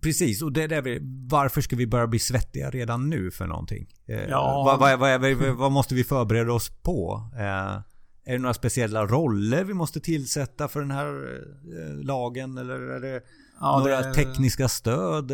Precis, 0.00 0.42
och 0.42 0.52
det 0.52 0.62
är 0.62 0.68
där 0.68 0.82
vi, 0.82 0.98
varför 1.30 1.60
ska 1.60 1.76
vi 1.76 1.86
börja 1.86 2.06
bli 2.06 2.18
svettiga 2.18 2.70
redan 2.70 3.10
nu 3.10 3.30
för 3.30 3.46
någonting? 3.46 3.88
Eh, 4.06 4.28
ja. 4.28 4.62
Vad, 4.64 4.98
vad, 4.98 5.20
vad, 5.20 5.56
vad, 5.56 5.72
måste 5.72 5.94
vi 5.94 6.04
förbereda 6.04 6.52
oss 6.52 6.70
på? 6.82 7.30
Eh, 7.36 7.80
är 8.24 8.32
det 8.32 8.38
några 8.38 8.54
speciella 8.54 9.06
roller 9.06 9.64
vi 9.64 9.74
måste 9.74 10.00
tillsätta 10.00 10.68
för 10.68 10.80
den 10.80 10.90
här 10.90 11.40
eh, 11.78 12.04
lagen? 12.04 12.58
Eller 12.58 12.74
är 12.74 13.00
det 13.00 13.22
Ja, 13.60 13.78
Några 13.78 14.00
det, 14.02 14.14
tekniska 14.14 14.68
stöd? 14.68 15.32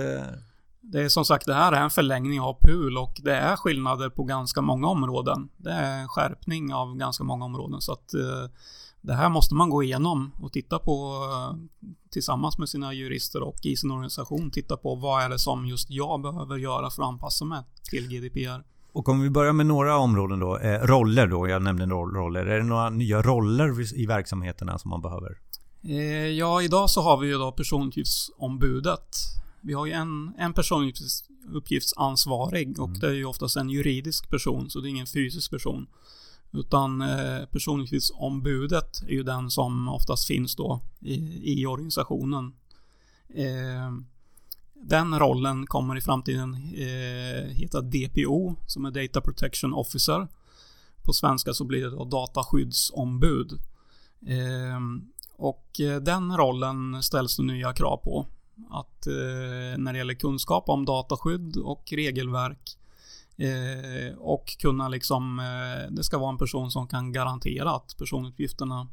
Det 0.81 1.03
är 1.03 1.09
som 1.09 1.25
sagt, 1.25 1.47
det 1.47 1.55
här 1.55 1.73
är 1.73 1.81
en 1.81 1.91
förlängning 1.91 2.41
av 2.41 2.59
PUL 2.61 2.99
och 2.99 3.21
det 3.23 3.37
är 3.37 3.57
skillnader 3.57 4.11
på 4.11 4.25
ganska 4.25 4.61
många 4.61 4.89
områden. 4.89 5.49
Det 5.57 5.71
är 5.71 5.99
en 6.01 6.09
skärpning 6.09 6.75
av 6.75 6.97
ganska 6.97 7.25
många 7.25 7.45
områden 7.45 7.81
så 7.81 7.93
att 7.93 8.15
det 9.07 9.15
här 9.15 9.29
måste 9.29 9.55
man 9.55 9.71
gå 9.71 9.83
igenom 9.83 10.33
och 10.43 10.53
titta 10.53 10.79
på 10.79 11.25
eh, 11.33 11.55
tillsammans 12.11 12.59
med 12.59 12.69
sina 12.69 12.95
jurister 12.95 13.43
och 13.43 13.67
i 13.67 13.77
sin 13.77 13.91
organisation. 13.91 14.51
Titta 14.51 14.77
på 14.77 14.95
vad 14.95 15.25
är 15.25 15.29
det 15.29 15.39
som 15.39 15.67
just 15.67 15.91
jag 15.91 16.23
behöver 16.23 16.57
göra 16.57 16.91
för 16.91 17.03
att 17.03 17.09
anpassa 17.09 17.45
mig 17.45 17.63
till 17.91 18.09
GDPR. 18.09 18.65
Och 18.93 19.09
om 19.09 19.21
vi 19.21 19.31
börjar 19.31 19.53
med 19.53 19.67
några 19.67 19.99
områden 19.99 20.39
då. 20.39 20.59
Eh, 20.59 20.81
roller 20.81 21.27
då, 21.27 21.49
jag 21.49 21.63
nämnde 21.63 21.87
roller. 21.87 22.47
Är 22.47 22.59
det 22.59 22.65
några 22.65 22.91
nya 22.91 23.23
roller 23.23 23.99
i 23.99 24.07
verksamheterna 24.07 24.79
som 24.79 24.91
man 24.91 25.03
behöver? 25.03 25.39
Eh, 25.83 26.27
ja, 26.27 26.63
idag 26.63 26.91
så 26.91 27.01
har 27.01 27.17
vi 27.17 27.29
ju 27.29 27.39
då 27.39 27.53
personuppgiftsombudet. 27.53 29.17
Vi 29.61 29.73
har 29.73 29.87
ju 29.87 29.93
en, 29.93 30.35
en 30.39 30.53
personuppgiftsansvarig 30.53 32.81
och 32.81 32.89
Mm. 32.89 33.01
det 33.01 33.07
är 33.07 33.13
ju 33.13 33.25
oftast 33.25 33.57
en 33.57 33.71
juridisk 33.71 34.31
person, 34.31 34.71
så 34.71 34.81
det 34.81 34.89
är 34.89 34.91
ingen 34.91 35.07
fysisk 35.07 35.51
person. 35.51 35.87
Utan 36.53 37.01
eh, 37.01 37.47
personuppgiftsombudet 37.47 39.03
är 39.03 39.13
ju 39.13 39.23
den 39.23 39.51
som 39.51 39.89
oftast 39.89 40.27
finns 40.27 40.57
då 40.57 40.81
i, 41.01 41.53
i 41.61 41.67
organisationen. 41.67 42.53
Eh, 43.35 43.93
den 44.75 45.19
rollen 45.19 45.67
kommer 45.67 45.97
i 45.97 46.01
framtiden 46.01 46.55
eh, 46.55 47.51
heta 47.51 47.81
DPO, 47.81 48.55
som 48.67 48.85
är 48.85 48.91
Data 48.91 49.21
Protection 49.21 49.75
Officer. 49.75 50.29
På 51.03 51.13
svenska 51.13 51.55
så 51.55 51.65
blir 51.65 51.85
det 51.85 51.91
då 51.91 52.05
dataskyddsombud. 52.05 53.53
Eh, 54.27 54.81
och 55.37 55.81
eh, 55.81 56.01
den 56.01 56.37
rollen 56.37 57.03
ställs 57.03 57.37
det 57.37 57.43
nya 57.43 57.73
krav 57.73 57.97
på. 57.97 58.27
Att 58.71 59.07
eh, 59.07 59.79
när 59.79 59.93
det 59.93 59.99
gäller 59.99 60.15
kunskap 60.15 60.69
om 60.69 60.85
dataskydd 60.85 61.57
och 61.57 61.93
regelverk 61.93 62.79
eh, 63.39 64.19
och 64.19 64.57
kunna 64.59 64.89
liksom, 64.89 65.39
eh, 65.39 65.95
det 65.95 66.05
ska 66.05 66.19
vara 66.19 66.31
en 66.31 66.39
person 66.39 66.71
som 66.71 66.89
kan 66.89 67.13
garantera 67.13 67.71
att 67.71 67.97
personuppgifterna 67.99 68.89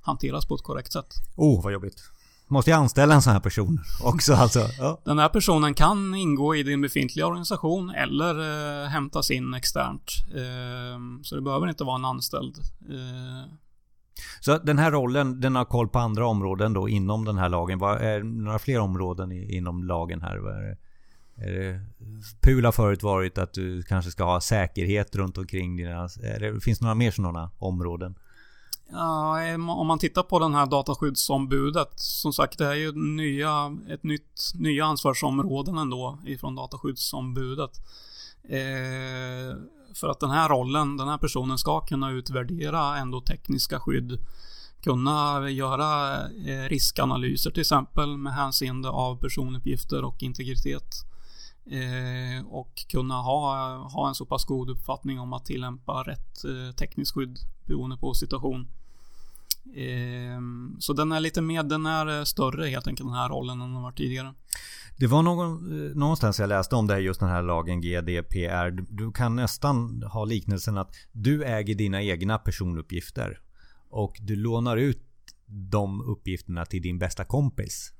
hanteras 0.00 0.46
på 0.46 0.54
ett 0.54 0.62
korrekt 0.62 0.92
sätt. 0.92 1.14
Oh, 1.36 1.62
vad 1.62 1.72
jobbigt. 1.72 2.00
Måste 2.46 2.70
jag 2.70 2.78
anställa 2.78 3.14
en 3.14 3.22
sån 3.22 3.32
här 3.32 3.40
person 3.40 3.78
också 4.02 4.32
alltså? 4.34 4.60
Ja. 4.78 5.00
Den 5.04 5.18
här 5.18 5.28
personen 5.28 5.74
kan 5.74 6.14
ingå 6.14 6.56
i 6.56 6.62
din 6.62 6.80
befintliga 6.80 7.26
organisation 7.26 7.90
eller 7.90 8.34
eh, 8.84 8.88
hämtas 8.88 9.30
in 9.30 9.54
externt. 9.54 10.12
Eh, 10.34 11.22
så 11.22 11.34
det 11.34 11.42
behöver 11.42 11.68
inte 11.68 11.84
vara 11.84 11.96
en 11.96 12.04
anställd. 12.04 12.56
Så 14.40 14.58
den 14.58 14.78
här 14.78 14.90
rollen, 14.90 15.40
den 15.40 15.56
har 15.56 15.64
koll 15.64 15.88
på 15.88 15.98
andra 15.98 16.26
områden 16.26 16.72
då 16.72 16.88
inom 16.88 17.24
den 17.24 17.38
här 17.38 17.48
lagen. 17.48 17.78
Vad 17.78 18.02
är 18.02 18.22
några 18.22 18.58
fler 18.58 18.80
områden 18.80 19.32
inom 19.32 19.84
lagen 19.84 20.22
här? 20.22 20.38
PUL 22.40 22.64
har 22.64 22.72
förut 22.72 23.02
varit 23.02 23.38
att 23.38 23.52
du 23.52 23.82
kanske 23.82 24.10
ska 24.10 24.24
ha 24.24 24.40
säkerhet 24.40 25.16
runt 25.16 25.38
omkring 25.38 25.76
dina... 25.76 26.08
Det, 26.40 26.64
finns 26.64 26.78
det 26.78 26.84
några 26.84 26.94
mer 26.94 27.10
sådana 27.10 27.50
områden? 27.58 28.14
Ja, 28.90 29.54
om 29.54 29.86
man 29.86 29.98
tittar 29.98 30.22
på 30.22 30.38
den 30.38 30.54
här 30.54 30.66
dataskyddsombudet. 30.66 31.92
Som 32.00 32.32
sagt, 32.32 32.58
det 32.58 32.66
är 32.66 32.74
ju 32.74 32.92
nya, 32.92 33.76
ett 33.88 34.02
nytt, 34.02 34.52
nya 34.54 34.84
ansvarsområden 34.84 35.78
ändå 35.78 36.18
ifrån 36.26 36.54
dataskyddsombudet. 36.54 37.70
Eh, 38.44 39.56
för 39.94 40.08
att 40.08 40.20
den 40.20 40.30
här 40.30 40.48
rollen, 40.48 40.96
den 40.96 41.08
här 41.08 41.18
personen 41.18 41.58
ska 41.58 41.80
kunna 41.80 42.10
utvärdera 42.10 42.98
ändå 42.98 43.20
tekniska 43.20 43.80
skydd. 43.80 44.18
Kunna 44.82 45.50
göra 45.50 46.20
eh, 46.28 46.68
riskanalyser 46.68 47.50
till 47.50 47.60
exempel 47.60 48.16
med 48.16 48.34
hänseende 48.34 48.88
av 48.88 49.20
personuppgifter 49.20 50.04
och 50.04 50.22
integritet. 50.22 51.07
Eh, 51.70 52.46
och 52.46 52.84
kunna 52.88 53.14
ha, 53.14 53.74
ha 53.76 54.08
en 54.08 54.14
så 54.14 54.26
pass 54.26 54.44
god 54.44 54.70
uppfattning 54.70 55.20
om 55.20 55.32
att 55.32 55.44
tillämpa 55.44 56.02
rätt 56.02 56.44
eh, 56.44 56.74
tekniskt 56.74 57.14
skydd 57.14 57.38
beroende 57.66 57.96
på 57.96 58.14
situation. 58.14 58.66
Eh, 59.74 60.40
så 60.78 60.92
den 60.92 61.12
är 61.12 61.20
lite 61.20 61.40
mer, 61.40 61.62
den 61.62 61.86
är 61.86 62.18
eh, 62.18 62.24
större 62.24 62.68
helt 62.68 62.86
enkelt 62.86 63.08
den 63.08 63.16
här 63.16 63.28
rollen 63.28 63.60
än 63.60 63.72
den 63.72 63.82
var 63.82 63.92
tidigare. 63.92 64.34
Det 64.96 65.06
var 65.06 65.22
någon, 65.22 65.50
eh, 65.90 65.96
någonstans 65.96 66.40
jag 66.40 66.48
läste 66.48 66.76
om 66.76 66.86
det 66.86 66.94
här, 66.94 67.00
just 67.00 67.20
den 67.20 67.28
här 67.28 67.42
lagen 67.42 67.80
GDPR. 67.80 68.70
Du 68.70 69.12
kan 69.12 69.36
nästan 69.36 70.02
ha 70.02 70.24
liknelsen 70.24 70.78
att 70.78 70.94
du 71.12 71.44
äger 71.44 71.74
dina 71.74 72.02
egna 72.02 72.38
personuppgifter. 72.38 73.40
Och 73.90 74.16
du 74.20 74.36
lånar 74.36 74.76
ut 74.76 75.07
de 75.48 76.00
uppgifterna 76.00 76.64
till 76.64 76.82
din 76.82 76.98
bästa 76.98 77.24
kompis. 77.24 77.92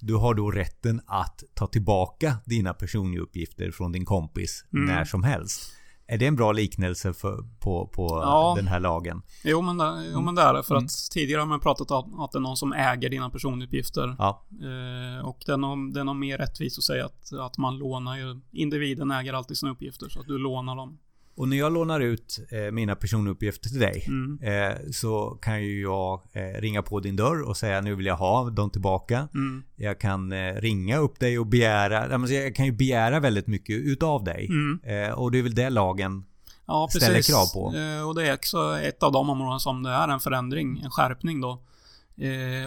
Du 0.00 0.14
har 0.14 0.34
då 0.34 0.50
rätten 0.50 1.00
att 1.06 1.42
ta 1.54 1.66
tillbaka 1.66 2.36
dina 2.46 2.74
personuppgifter 2.74 3.70
från 3.70 3.92
din 3.92 4.04
kompis 4.04 4.64
Mm. 4.72 4.86
när 4.86 5.04
som 5.04 5.22
helst. 5.22 5.72
Är 6.10 6.18
det 6.18 6.26
en 6.26 6.36
bra 6.36 6.52
liknelse 6.52 7.12
för, 7.12 7.36
på, 7.60 7.86
på 7.86 8.06
Ja. 8.22 8.52
den 8.56 8.66
här 8.66 8.80
lagen? 8.80 9.22
Jo 9.44 9.62
men, 9.62 9.78
det, 9.78 10.10
jo 10.12 10.20
men 10.20 10.34
det 10.34 10.42
är 10.42 10.54
det. 10.54 10.62
För 10.62 10.74
Mm. 10.74 10.84
att 10.84 10.92
tidigare 11.12 11.40
har 11.40 11.46
man 11.46 11.60
pratat 11.60 11.90
om 11.90 12.20
att 12.20 12.32
det 12.32 12.38
är 12.38 12.40
någon 12.40 12.56
som 12.56 12.72
äger 12.72 13.08
dina 13.08 13.30
personuppgifter. 13.30 14.16
Ja. 14.18 14.44
Eh, 14.52 15.26
och 15.26 15.38
det 15.46 15.52
är, 15.52 15.56
nog, 15.56 15.94
det 15.94 16.00
är 16.00 16.04
nog 16.04 16.16
mer 16.16 16.38
rättvist 16.38 16.78
att 16.78 16.84
säga 16.84 17.06
att, 17.06 17.32
att 17.32 17.58
man 17.58 17.78
lånar 17.78 18.16
ju. 18.18 18.40
Individen 18.52 19.10
äger 19.10 19.32
alltid 19.32 19.56
sina 19.58 19.72
uppgifter 19.72 20.08
så 20.08 20.20
att 20.20 20.26
du 20.26 20.38
lånar 20.38 20.76
dem. 20.76 20.98
Och 21.38 21.48
när 21.48 21.56
jag 21.56 21.72
lånar 21.72 22.00
ut 22.00 22.38
eh, 22.50 22.72
mina 22.72 22.96
personuppgifter 22.96 23.68
till 23.68 23.78
dig 23.78 24.04
Mm. 24.08 24.38
eh, 24.42 24.76
så 24.92 25.30
kan 25.30 25.62
ju 25.62 25.80
jag 25.82 26.20
eh, 26.32 26.60
ringa 26.60 26.82
på 26.82 27.00
din 27.00 27.16
dörr 27.16 27.42
och 27.48 27.56
säga 27.56 27.80
nu 27.80 27.94
vill 27.94 28.06
jag 28.06 28.16
ha 28.16 28.50
dem 28.50 28.70
tillbaka. 28.70 29.28
Mm. 29.34 29.62
Jag 29.76 30.00
kan 30.00 30.32
eh, 30.32 30.54
ringa 30.54 30.98
upp 30.98 31.20
dig 31.20 31.38
och 31.38 31.46
begära, 31.46 32.26
jag 32.28 32.54
kan 32.54 32.66
ju 32.66 32.72
begära 32.72 33.20
väldigt 33.20 33.46
mycket 33.46 33.76
utav 33.76 34.24
dig. 34.24 34.46
Mm. 34.46 34.80
Eh, 34.84 35.10
och 35.18 35.30
det 35.32 35.38
är 35.38 35.42
väl 35.42 35.54
det 35.54 35.70
lagen 35.70 36.24
Ja, 36.66 36.88
ställer 36.90 37.14
precis. 37.14 37.34
krav 37.34 37.46
på. 37.54 37.76
Eh, 37.76 38.08
och 38.08 38.14
det 38.14 38.28
är 38.28 38.34
också 38.34 38.78
ett 38.78 39.02
av 39.02 39.12
de 39.12 39.30
områden 39.30 39.60
som 39.60 39.82
det 39.82 39.90
är 39.90 40.08
en 40.08 40.20
förändring, 40.20 40.80
en 40.84 40.90
skärpning 40.90 41.40
då. 41.40 41.62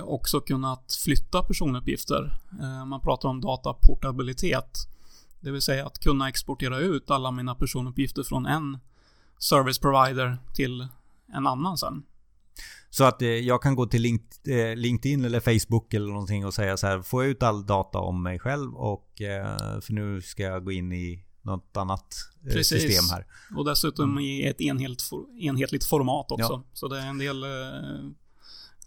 Också 0.03 0.39
kunnat 0.41 0.93
flytta 1.05 1.43
personuppgifter. 1.43 2.33
Man 2.87 3.01
pratar 3.01 3.29
om 3.29 3.41
dataportabilitet. 3.41 4.87
Det 5.41 5.51
vill 5.51 5.61
säga 5.61 5.85
att 5.85 5.99
kunna 5.99 6.29
exportera 6.29 6.79
ut 6.79 7.11
alla 7.11 7.31
mina 7.31 7.55
personuppgifter 7.55 8.23
från 8.23 8.45
en 8.45 8.77
service 9.37 9.79
provider 9.79 10.37
till 10.53 10.87
en 11.33 11.47
annan 11.47 11.77
sen. 11.77 12.03
Så 12.89 13.03
att 13.03 13.21
eh, 13.21 13.29
jag 13.29 13.61
kan 13.61 13.75
gå 13.75 13.85
till 13.85 14.01
Link, 14.01 14.47
eh, 14.47 14.75
LinkedIn 14.75 15.25
eller 15.25 15.39
Facebook 15.39 15.93
eller 15.93 16.07
någonting 16.07 16.45
och 16.45 16.53
säga 16.53 16.77
så 16.77 16.87
här. 16.87 17.03
Jag 17.11 17.25
ut 17.25 17.43
all 17.43 17.65
data 17.65 17.99
om 17.99 18.23
mig 18.23 18.39
själv 18.39 18.75
och 18.75 19.21
eh, 19.21 19.79
för 19.81 19.93
nu 19.93 20.21
ska 20.21 20.43
jag 20.43 20.65
gå 20.65 20.71
in 20.71 20.91
i 20.91 21.25
något 21.41 21.77
annat 21.77 22.15
Precis. 22.43 22.81
system 22.81 23.03
här. 23.11 23.25
Och 23.57 23.65
dessutom 23.65 24.19
i 24.19 24.47
ett 24.47 24.61
enhet, 24.61 25.03
enhetligt 25.39 25.85
format 25.85 26.31
också. 26.31 26.53
Ja. 26.53 26.63
Så 26.73 26.87
det 26.87 26.99
är 26.99 27.07
en 27.07 27.17
del 27.17 27.45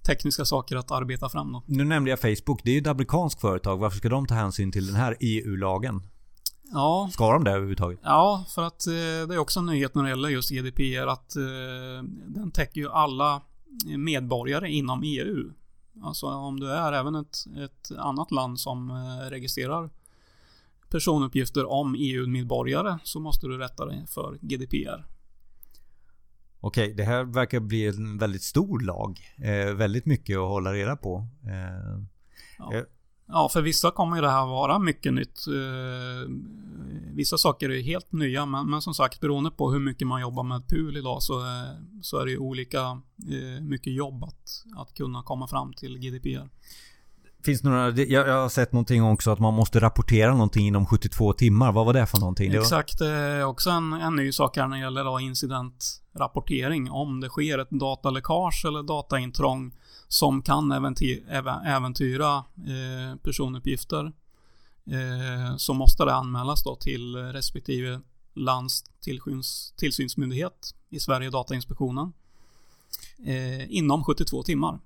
tekniska 0.07 0.45
saker 0.45 0.77
att 0.77 0.91
arbeta 0.91 1.29
fram 1.29 1.53
då. 1.53 1.63
Nu 1.67 1.85
nämnde 1.85 2.11
jag 2.11 2.21
Facebook. 2.21 2.61
Det 2.65 2.71
är 2.71 2.75
ju 2.75 2.81
ett 2.81 2.87
amerikanskt 2.87 3.41
företag. 3.41 3.77
Varför 3.77 3.99
ska 3.99 4.09
de 4.09 4.27
ta 4.27 4.35
hänsyn 4.35 4.73
till 4.73 4.87
den 4.87 4.97
här 4.97 5.17
EU-lagen? 5.21 6.03
Ja, 6.73 7.09
Ska 7.13 7.33
de 7.33 7.45
det 7.45 7.51
överhuvudtaget? 7.51 8.01
Ja, 8.03 8.45
för 8.49 8.63
att 8.63 8.87
eh, 8.87 8.93
det 9.29 9.35
är 9.35 9.39
också 9.39 9.61
en 9.61 9.67
nyhet 9.67 9.95
när 9.95 10.03
det 10.03 10.09
gäller 10.09 10.29
just 10.29 10.51
GDPR 10.51 11.07
att 11.07 11.37
eh, 11.37 11.43
den 12.27 12.51
täcker 12.51 12.81
ju 12.81 12.91
alla 12.91 13.43
medborgare 13.97 14.71
inom 14.71 15.03
EU. 15.05 15.53
Alltså 16.03 16.27
om 16.27 16.61
du 16.61 16.71
är 16.71 16.93
även 16.93 17.15
ett, 17.15 17.37
ett 17.65 17.99
annat 17.99 18.31
land 18.31 18.61
som 18.61 18.91
eh, 18.91 19.31
registrerar 19.31 19.91
personuppgifter 20.89 21.71
om 21.71 21.95
EU-medborgare 21.99 22.99
så 23.05 23.21
måste 23.21 23.47
du 23.47 23.59
rätta 23.59 23.87
dig 23.87 24.05
för 24.09 24.39
GDPR. 24.41 25.07
Okej, 26.61 26.95
det 26.95 27.05
här 27.05 27.25
verkar 27.25 27.61
bli 27.61 27.87
en 27.89 28.19
väldigt 28.19 28.43
stor 28.43 28.81
lag. 28.81 29.21
Eh, 29.37 29.75
väldigt 29.75 30.07
mycket 30.07 30.39
att 30.39 30.49
hålla 30.49 30.73
reda 30.73 30.97
på. 30.97 31.27
Eh, 31.43 32.05
Ja. 32.59 32.85
Eh, 33.29 33.35
Ja, 33.35 33.49
för 33.49 33.63
vissa 33.63 33.91
kommer 33.91 34.17
ju 34.17 34.23
det 34.23 34.31
här 34.31 34.47
vara 34.47 34.79
mycket 34.79 35.13
nytt. 35.15 35.39
Eh, 35.47 36.31
Vissa 37.17 37.39
saker 37.39 37.71
är 37.71 37.83
helt 37.83 38.13
nya, 38.13 38.47
men, 38.47 38.71
men 38.71 38.83
som 38.83 38.95
sagt 38.95 39.21
beroende 39.21 39.51
på 39.51 39.71
hur 39.73 39.81
mycket 39.81 40.07
man 40.09 40.21
jobbar 40.21 40.43
med 40.43 40.69
PUL 40.69 40.97
idag 40.97 41.23
så, 41.23 41.41
är- 41.41 42.03
så 42.03 42.19
är 42.19 42.25
det 42.25 42.31
ju 42.31 42.39
olika 42.39 42.81
eh, 42.81 43.63
mycket 43.63 43.93
jobb 43.95 44.25
att, 44.25 44.65
att 44.77 44.95
kunna 44.95 45.23
komma 45.23 45.47
fram 45.49 45.73
till 45.73 45.99
GDPR. 45.99 46.49
finns 47.45 47.63
några... 47.63 47.91
Jag, 47.91 48.41
har 48.43 48.49
sett 48.49 48.73
någonting 48.73 49.03
också 49.05 49.31
att 49.31 49.39
man 49.39 49.55
måste 49.55 49.81
rapportera 49.81 50.33
någonting 50.33 50.67
inom 50.67 50.87
72 50.87 51.33
timmar. 51.33 51.73
Vad 51.73 51.87
var 51.87 51.93
det 51.93 52.07
för 52.07 52.19
någonting? 52.21 52.53
Exakt, 52.55 52.99
det 52.99 53.07
är 53.09 53.45
också 53.45 53.71
en, 53.71 53.93
en 53.93 54.17
ny 54.17 54.33
sak 54.33 54.57
här 54.57 54.67
när 54.69 54.77
det 54.77 54.83
gäller 54.83 55.21
incidentrapportering. 55.21 56.91
Om 56.91 57.21
det 57.21 57.29
sker 57.29 57.59
ett 57.59 57.71
dataläckage 57.71 58.65
eller 58.69 58.83
dataintrång 58.83 59.73
som 60.09 60.43
kan 60.43 60.73
äventyra 61.67 62.37
eh, 62.57 63.17
personuppgifter. 63.23 64.13
Eh, 64.87 65.57
så 65.57 65.75
måste 65.75 66.05
det 66.05 66.15
anmälas 66.15 66.65
då 66.65 66.77
till 66.77 67.17
respektive 67.17 68.01
lands 68.35 68.85
tillsynsmyndighet. 69.77 70.75
I 70.91 71.01
Sverige 71.01 71.31
Datainspektionen. 71.31 72.13
Eh, 73.27 73.77
inom 73.77 74.05
72 74.05 74.43
timmar. 74.43 74.79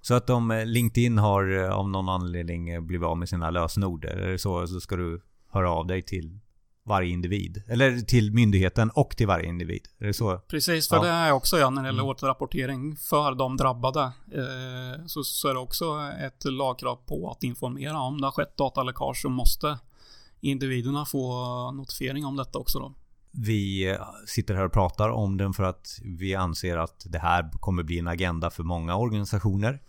Så 0.00 0.14
att 0.14 0.30
om 0.30 0.62
LinkedIn 0.66 1.18
har 1.18 1.52
av 1.52 1.88
någon 1.88 2.08
anledning 2.08 2.86
blivit 2.86 3.06
av 3.06 3.18
med 3.18 3.28
sina 3.28 3.50
lösenord. 3.50 4.04
eller 4.04 4.36
så, 4.36 4.66
så 4.66 4.80
ska 4.80 4.96
du 4.96 5.20
höra 5.48 5.70
av 5.70 5.86
dig 5.86 6.02
till 6.02 6.38
varje 6.90 7.10
individ. 7.10 7.62
Eller 7.68 8.00
till 8.00 8.32
myndigheten 8.32 8.90
och 8.90 9.16
till 9.16 9.26
varje 9.26 9.46
individ. 9.48 9.88
Är 9.98 10.06
det 10.06 10.12
så? 10.14 10.38
Precis, 10.38 10.88
för 10.88 10.96
Ja. 10.96 11.02
det 11.02 11.08
är 11.08 11.32
också 11.32 11.58
ja, 11.58 11.70
när 11.70 11.82
det 11.82 11.88
gäller 11.88 12.00
Mm. 12.02 12.10
återrapportering 12.10 12.96
för 12.96 13.34
de 13.34 13.56
drabbade. 13.56 14.00
Eh, 14.32 15.06
så, 15.06 15.24
så 15.24 15.48
är 15.48 15.54
det 15.54 15.60
också 15.60 15.84
ett 16.20 16.44
lagkrav 16.44 16.96
på 17.06 17.30
att 17.30 17.42
informera 17.42 18.00
om 18.00 18.20
det 18.20 18.26
har 18.26 18.32
skett 18.32 18.56
dataläckage 18.56 19.16
så 19.22 19.28
måste 19.28 19.78
individerna 20.40 21.04
få 21.04 21.70
notifiering 21.72 22.26
om 22.26 22.36
detta 22.36 22.58
också 22.58 22.78
då. 22.78 22.92
Vi 23.30 23.96
sitter 24.26 24.54
här 24.54 24.64
och 24.64 24.72
pratar 24.72 25.08
om 25.08 25.36
den 25.36 25.52
för 25.52 25.62
att 25.62 25.98
vi 26.04 26.34
anser 26.34 26.76
att 26.76 27.06
det 27.08 27.18
här 27.18 27.50
kommer 27.60 27.82
bli 27.82 27.98
en 27.98 28.08
agenda 28.08 28.50
för 28.50 28.62
många 28.62 28.96
organisationer. 28.96 29.80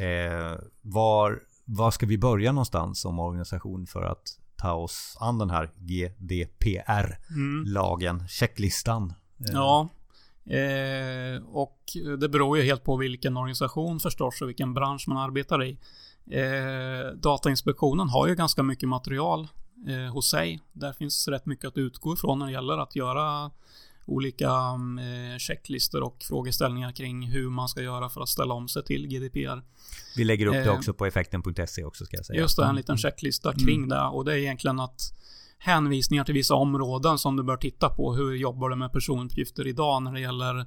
Eh, 0.00 0.58
var 0.82 1.40
var 1.64 1.90
ska 1.90 2.06
vi 2.06 2.18
börja 2.18 2.52
någonstans 2.52 3.00
som 3.00 3.18
organisation 3.18 3.86
för 3.86 4.02
att 4.02 4.38
ta 4.56 4.72
oss 4.72 5.16
an 5.20 5.38
den 5.38 5.50
här 5.50 5.70
GDPR-lagen, 6.18 7.16
mm. 8.16 8.28
checklistan? 8.28 9.12
Ja, 9.36 9.88
eh, 10.44 11.42
och 11.46 11.80
det 12.18 12.28
beror 12.28 12.58
ju 12.58 12.64
helt 12.64 12.84
på 12.84 12.96
vilken 12.96 13.36
organisation 13.36 14.00
förstås 14.00 14.42
och 14.42 14.48
vilken 14.48 14.74
bransch 14.74 15.04
man 15.08 15.16
arbetar 15.16 15.64
i. 15.64 15.78
Eh, 16.30 17.06
Datainspektionen 17.14 18.08
har 18.08 18.26
ju 18.26 18.34
ganska 18.34 18.62
mycket 18.62 18.88
material 18.88 19.48
eh, 19.88 20.12
hos 20.12 20.30
sig. 20.30 20.60
Där 20.72 20.92
finns 20.92 21.28
rätt 21.28 21.46
mycket 21.46 21.68
att 21.68 21.78
utgå 21.78 22.14
ifrån 22.14 22.38
när 22.38 22.46
det 22.46 22.52
gäller 22.52 22.78
att 22.78 22.96
göra 22.96 23.50
olika 24.06 24.46
eh, 24.46 25.38
checklistor 25.38 26.02
och 26.02 26.24
frågeställningar 26.28 26.92
kring 26.92 27.22
hur 27.22 27.50
man 27.50 27.68
ska 27.68 27.82
göra 27.82 28.08
för 28.08 28.20
att 28.20 28.28
ställa 28.28 28.54
om 28.54 28.68
sig 28.68 28.84
till 28.84 29.06
GDPR. 29.06 29.62
Vi 30.16 30.24
lägger 30.24 30.46
upp 30.46 30.52
det 30.52 30.64
eh, 30.64 30.74
också 30.74 30.94
på 30.94 31.06
effekten.se 31.06 31.84
också 31.84 32.04
ska 32.04 32.16
jag 32.16 32.26
säga. 32.26 32.40
Just 32.40 32.56
det, 32.56 32.64
en 32.64 32.76
liten 32.76 32.92
mm. 32.92 32.98
checklista 32.98 33.52
kring 33.52 33.76
mm. 33.76 33.88
det 33.88 34.00
och 34.00 34.24
det 34.24 34.32
är 34.32 34.36
egentligen 34.36 34.80
att 34.80 35.00
hänvisningar 35.58 36.24
till 36.24 36.34
vissa 36.34 36.54
områden 36.54 37.18
som 37.18 37.36
du 37.36 37.42
bör 37.42 37.56
titta 37.56 37.88
på. 37.88 38.14
Hur 38.14 38.34
jobbar 38.34 38.68
du 38.68 38.76
med 38.76 38.92
personuppgifter 38.92 39.66
idag 39.66 40.02
när 40.02 40.12
det 40.12 40.20
gäller 40.20 40.58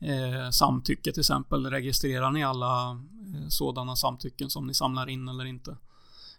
eh, 0.00 0.50
samtycke 0.50 1.12
till 1.12 1.20
exempel? 1.20 1.66
Registrerar 1.66 2.30
ni 2.30 2.44
alla 2.44 2.90
eh, 2.90 3.48
sådana 3.48 3.96
samtycken 3.96 4.50
som 4.50 4.66
ni 4.66 4.74
samlar 4.74 5.08
in 5.08 5.28
eller 5.28 5.44
inte? 5.44 5.70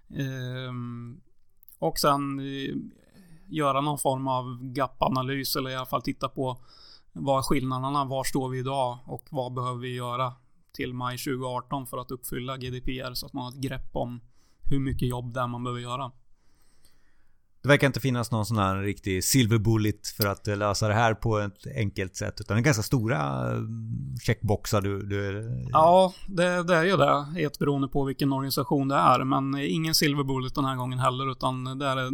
Eh, 0.09 0.73
och 1.79 1.99
sen 1.99 2.39
göra 3.47 3.81
någon 3.81 3.97
form 3.97 4.27
av 4.27 4.63
gap-analys 4.63 5.55
eller 5.55 5.69
i 5.69 5.75
alla 5.75 5.85
fall 5.85 6.01
titta 6.01 6.29
på 6.29 6.57
vad 7.13 7.37
är 7.37 7.43
skillnaderna, 7.43 8.05
var 8.05 8.23
står 8.23 8.49
vi 8.49 8.59
idag 8.59 8.97
och 9.05 9.27
vad 9.29 9.53
behöver 9.53 9.79
vi 9.79 9.95
göra 9.95 10.33
till 10.73 10.93
maj 10.93 11.17
2018 11.17 11.87
för 11.87 11.97
att 11.97 12.11
uppfylla 12.11 12.57
GDPR 12.57 13.13
så 13.13 13.25
att 13.25 13.33
man 13.33 13.43
har 13.43 13.51
ett 13.51 13.61
grepp 13.61 13.95
om 13.95 14.21
hur 14.63 14.79
mycket 14.79 15.07
jobb 15.07 15.33
det 15.33 15.39
är 15.39 15.47
man 15.47 15.63
behöver 15.63 15.81
göra. 15.81 16.11
Det 17.65 17.69
verkar 17.69 17.87
inte 17.87 17.99
finnas 17.99 18.31
någon 18.31 18.45
sån 18.45 18.57
här 18.57 18.75
riktig 18.75 19.23
silver 19.23 19.57
bullet 19.57 20.07
för 20.07 20.25
att 20.25 20.47
lösa 20.47 20.87
det 20.87 20.93
här 20.93 21.13
på 21.13 21.39
ett 21.39 21.67
enkelt 21.75 22.15
sätt. 22.15 22.41
Utan 22.41 22.57
det 22.57 22.61
är 22.61 22.63
ganska 22.63 22.83
stora 22.83 23.51
mm, 23.51 24.15
checkboxar 24.21 24.81
du... 24.81 25.01
du... 25.01 25.49
Ja, 25.71 26.13
det, 26.27 26.63
det 26.63 26.75
är 26.75 26.83
ju 26.83 26.97
det. 26.97 27.25
Helt 27.35 27.59
beroende 27.59 27.87
på 27.87 28.03
vilken 28.03 28.33
organisation 28.33 28.87
det 28.87 28.95
är. 28.95 29.23
Men 29.23 29.57
ingen 29.57 29.95
silver 29.95 30.23
bullet 30.23 30.55
den 30.55 30.65
här 30.65 30.75
gången 30.75 30.99
heller. 30.99 31.31
Utan 31.31 31.79
det 31.79 31.85
är 31.85 32.09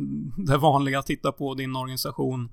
det 0.48 0.58
vanliga 0.58 1.00
att 1.00 1.06
titta 1.06 1.32
på 1.32 1.54
din 1.54 1.76
organisation. 1.76 2.50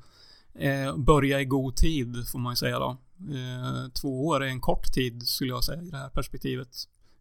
Eh, 0.55 0.97
börja 0.97 1.41
i 1.41 1.45
god 1.45 1.77
tid 1.77 2.29
får 2.33 2.39
man 2.39 2.53
ju 2.53 2.57
säga 2.57 2.79
då. 2.79 2.97
Eh, 3.21 3.91
två 4.01 4.27
år 4.27 4.45
är 4.45 4.49
en 4.49 4.61
kort 4.61 4.93
tid 4.95 5.23
skulle 5.23 5.51
jag 5.51 5.65
säga 5.65 5.83
i 5.83 5.91
det 5.91 5.97
här 5.99 6.09
perspektivet. 6.09 6.69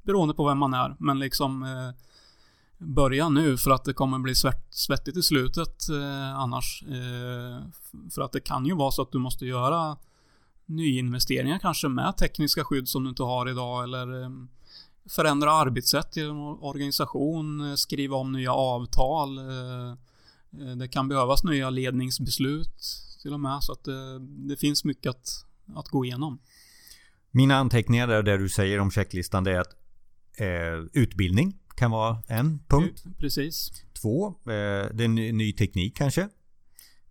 Beroende 0.03 0.33
på 0.33 0.47
vem 0.47 0.57
man 0.57 0.73
är. 0.73 0.95
Men 0.99 1.19
liksom 1.19 1.63
eh, 1.63 2.03
börja 2.77 3.29
nu 3.29 3.57
för 3.57 3.71
att 3.71 3.85
det 3.85 3.93
kommer 3.93 4.19
bli 4.19 4.35
svett, 4.35 4.67
svettigt 4.69 5.17
i 5.17 5.23
slutet 5.23 5.89
eh, 5.89 6.39
annars. 6.39 6.83
Eh, 6.87 7.67
för 8.11 8.21
att 8.21 8.31
det 8.31 8.39
kan 8.39 8.65
ju 8.65 8.75
vara 8.75 8.91
så 8.91 9.01
att 9.01 9.11
du 9.11 9.17
måste 9.17 9.45
göra 9.45 9.97
nyinvesteringar 10.65 11.59
kanske 11.59 11.87
med 11.87 12.17
tekniska 12.17 12.63
skydd 12.63 12.87
som 12.87 13.03
du 13.03 13.09
inte 13.09 13.23
har 13.23 13.49
idag 13.49 13.83
eller 13.83 14.23
eh, 14.23 14.29
förändra 15.09 15.51
arbetssätt 15.51 16.17
i 16.17 16.21
en 16.21 16.37
organisation, 16.37 17.69
eh, 17.69 17.75
skriva 17.75 18.15
om 18.15 18.31
nya 18.31 18.53
avtal. 18.53 19.37
Eh, 19.37 19.89
eh, 20.61 20.75
det 20.75 20.87
kan 20.87 21.07
behövas 21.07 21.43
nya 21.43 21.69
ledningsbeslut 21.69 23.03
till 23.21 23.33
och 23.33 23.39
med 23.39 23.63
så 23.63 23.71
att 23.71 23.83
det, 23.83 24.19
det 24.19 24.57
finns 24.57 24.83
mycket 24.83 25.09
att, 25.09 25.45
att 25.75 25.87
gå 25.87 26.05
igenom. 26.05 26.39
Mina 27.31 27.55
anteckningar 27.55 28.07
där, 28.07 28.23
där 28.23 28.37
du 28.37 28.49
säger 28.49 28.79
om 28.79 28.91
checklistan 28.91 29.43
det 29.43 29.51
är 29.51 29.59
att 29.59 29.75
eh, 30.37 31.01
utbildning 31.01 31.57
kan 31.77 31.91
vara 31.91 32.17
en 32.27 32.59
punkt. 32.67 33.03
Precis. 33.17 33.71
Två, 34.01 34.27
eh, 34.27 34.33
det 34.93 35.03
är 35.03 35.07
ny, 35.07 35.31
ny 35.31 35.53
teknik 35.53 35.97
kanske. 35.97 36.29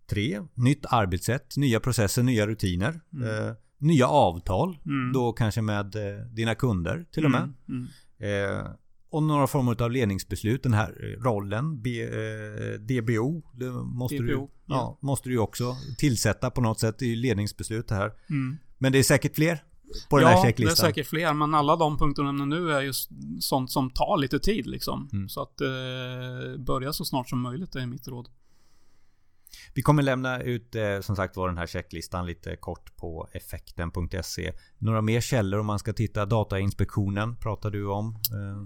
Tre, 0.09 0.41
nytt 0.53 0.85
arbetssätt, 0.89 1.57
nya 1.57 1.79
processer, 1.79 2.23
nya 2.23 2.47
rutiner. 2.47 3.01
Mm. 3.13 3.47
Eh, 3.47 3.53
nya 3.77 4.07
avtal. 4.07 4.77
Mm. 4.85 5.13
Då 5.13 5.33
kanske 5.33 5.61
med 5.61 5.95
eh, 5.95 6.25
dina 6.25 6.55
kunder 6.55 7.05
till 7.11 7.25
och 7.25 7.31
med. 7.31 7.53
Mm. 7.69 7.87
mm. 8.19 8.67
Och 9.09 9.23
några 9.23 9.47
former 9.47 9.81
av 9.81 9.91
ledningsbeslut. 9.91 10.63
Den 10.63 10.73
här 10.73 11.17
rollen, 11.19 11.81
B, 11.81 12.07
DBO. 12.79 13.43
Det 13.53 13.71
måste, 13.71 14.17
DBO, 14.17 14.25
du, 14.25 14.47
ja. 14.65 14.99
måste 15.01 15.29
du 15.29 15.37
också 15.37 15.75
tillsätta 15.97 16.49
på 16.49 16.61
något 16.61 16.79
sätt 16.79 17.01
i 17.01 17.15
ledningsbeslut 17.15 17.91
här. 17.91 18.11
Mm. 18.29 18.57
Men 18.77 18.91
det 18.91 18.99
är 18.99 19.03
säkert 19.03 19.35
fler 19.35 19.63
på 20.09 20.17
den 20.17 20.27
ja, 20.27 20.35
här 20.35 20.43
checklistan? 20.43 20.75
Ja, 20.77 20.83
det 20.83 20.89
är 20.89 20.93
säkert 20.93 21.07
fler. 21.07 21.33
Men 21.33 21.53
alla 21.53 21.75
de 21.75 21.97
punkterna 21.97 22.31
nu 22.31 22.71
är 22.71 22.81
just 22.81 23.09
sånt 23.39 23.71
som 23.71 23.89
tar 23.89 24.17
lite 24.17 24.39
tid 24.39 24.67
liksom. 24.67 25.09
Mm. 25.13 25.29
Så 25.29 25.41
att 25.41 25.61
eh, 25.61 26.57
börja 26.57 26.93
så 26.93 27.05
snart 27.05 27.29
som 27.29 27.41
möjligt 27.41 27.75
är 27.75 27.85
mitt 27.85 28.07
råd. 28.07 28.29
Vi 29.73 29.81
kommer 29.81 30.03
lämna 30.03 30.41
ut 30.41 30.75
eh, 30.75 30.99
som 31.01 31.15
sagt 31.15 31.37
var 31.37 31.47
den 31.47 31.57
här 31.57 31.67
checklistan 31.67 32.25
lite 32.25 32.55
kort 32.55 32.95
på 32.95 33.27
effekten.se. 33.31 34.53
Några 34.77 35.01
mer 35.01 35.21
källor 35.21 35.59
om 35.59 35.65
man 35.65 35.79
ska 35.79 35.93
titta? 35.93 36.25
Datainspektionen 36.25 37.35
pratar 37.35 37.71
du 37.71 37.87
om. 37.87 38.17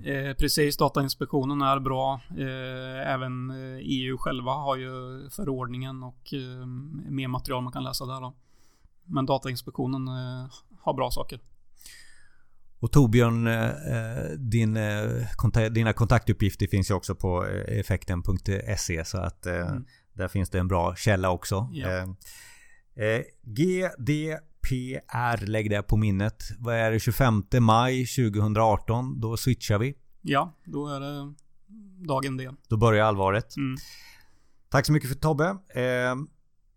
Eh. 0.05 0.13
eh 0.13 0.35
precis, 0.35 0.77
Datainspektionen 0.77 1.61
är 1.61 1.79
bra. 1.79 2.21
Eh, 2.29 3.13
även 3.13 3.51
EU 3.79 4.15
e 4.15 4.17
själva 4.17 4.51
har 4.51 4.75
ju 4.75 4.89
förordningen 5.29 6.03
och 6.03 6.33
eh, 6.33 6.65
mer 7.09 7.27
material 7.27 7.63
man 7.63 7.73
kan 7.73 7.83
läsa 7.83 8.05
där 8.05 8.21
då. 8.21 8.33
Men 9.05 9.25
Datainspektionen 9.25 10.07
har 10.83 10.93
bra 10.93 11.11
saker. 11.11 11.39
Och 12.81 12.91
Torbjörn, 12.91 13.47
eh, 13.47 14.37
din, 14.37 14.77
eh, 14.77 15.71
dina 15.71 15.93
kontaktuppgifter 15.93 16.67
finns 16.67 16.89
ju 16.89 16.93
också 16.93 17.15
på 17.15 17.47
eh, 17.47 17.79
effekten.se 17.79 19.05
så 19.05 19.17
att 19.17 19.45
mm. 19.45 19.85
där 20.13 20.27
finns 20.27 20.49
det 20.49 20.59
en 20.59 20.67
bra 20.67 20.95
källa 20.95 21.29
också. 21.29 21.69
Ja. 21.73 22.15
GDPR, 23.41 25.45
lägg 25.45 25.69
det 25.69 25.83
på 25.83 25.97
minnet. 25.97 26.43
Vad 26.59 26.75
är 26.75 26.91
det? 26.91 26.99
25 26.99 27.43
maj 27.59 28.05
2018. 28.05 29.19
Då 29.19 29.37
switchar 29.37 29.77
vi. 29.77 29.95
Ja, 30.21 30.53
då 30.65 30.87
är 30.87 30.99
det 30.99 31.33
dagen 32.07 32.37
det. 32.37 32.55
Då 32.67 32.77
börjar 32.77 33.05
allvaret. 33.05 33.57
Mm. 33.57 33.77
Tack 34.69 34.85
så 34.85 34.91
mycket 34.91 35.09
för 35.09 35.17
Tobbe. 35.17 35.57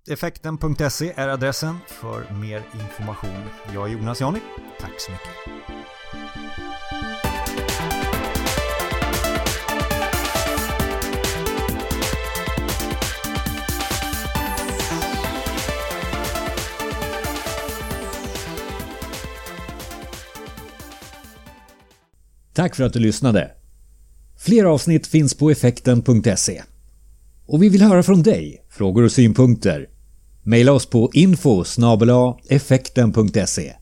Effekten.se 0.09 1.13
är 1.17 1.29
adressen 1.29 1.77
för 1.87 2.35
mer 2.35 2.63
information. 2.83 3.43
Jag 3.75 3.89
är 3.89 3.93
Jonas 3.93 4.21
Jani. 4.21 4.41
Tack 4.81 5.01
så 5.01 5.11
mycket. 5.13 5.29
Tack 22.53 22.75
för 22.75 22.85
att 22.85 22.93
du 22.93 22.99
lyssnade. 22.99 23.51
Fler 24.39 24.65
avsnitt 24.65 25.07
finns 25.07 25.35
på 25.35 25.51
effekten.se. 25.51 26.63
Och 27.47 27.63
vi 27.63 27.69
vill 27.69 27.83
höra 27.83 28.03
från 28.03 28.23
dig, 28.23 28.65
frågor 28.69 29.03
och 29.03 29.13
synpunkter 29.13 29.89
Maila 30.47 30.73
oss 30.73 30.87
på 30.87 31.11
info 31.13 31.65
effekten.se 32.49 33.75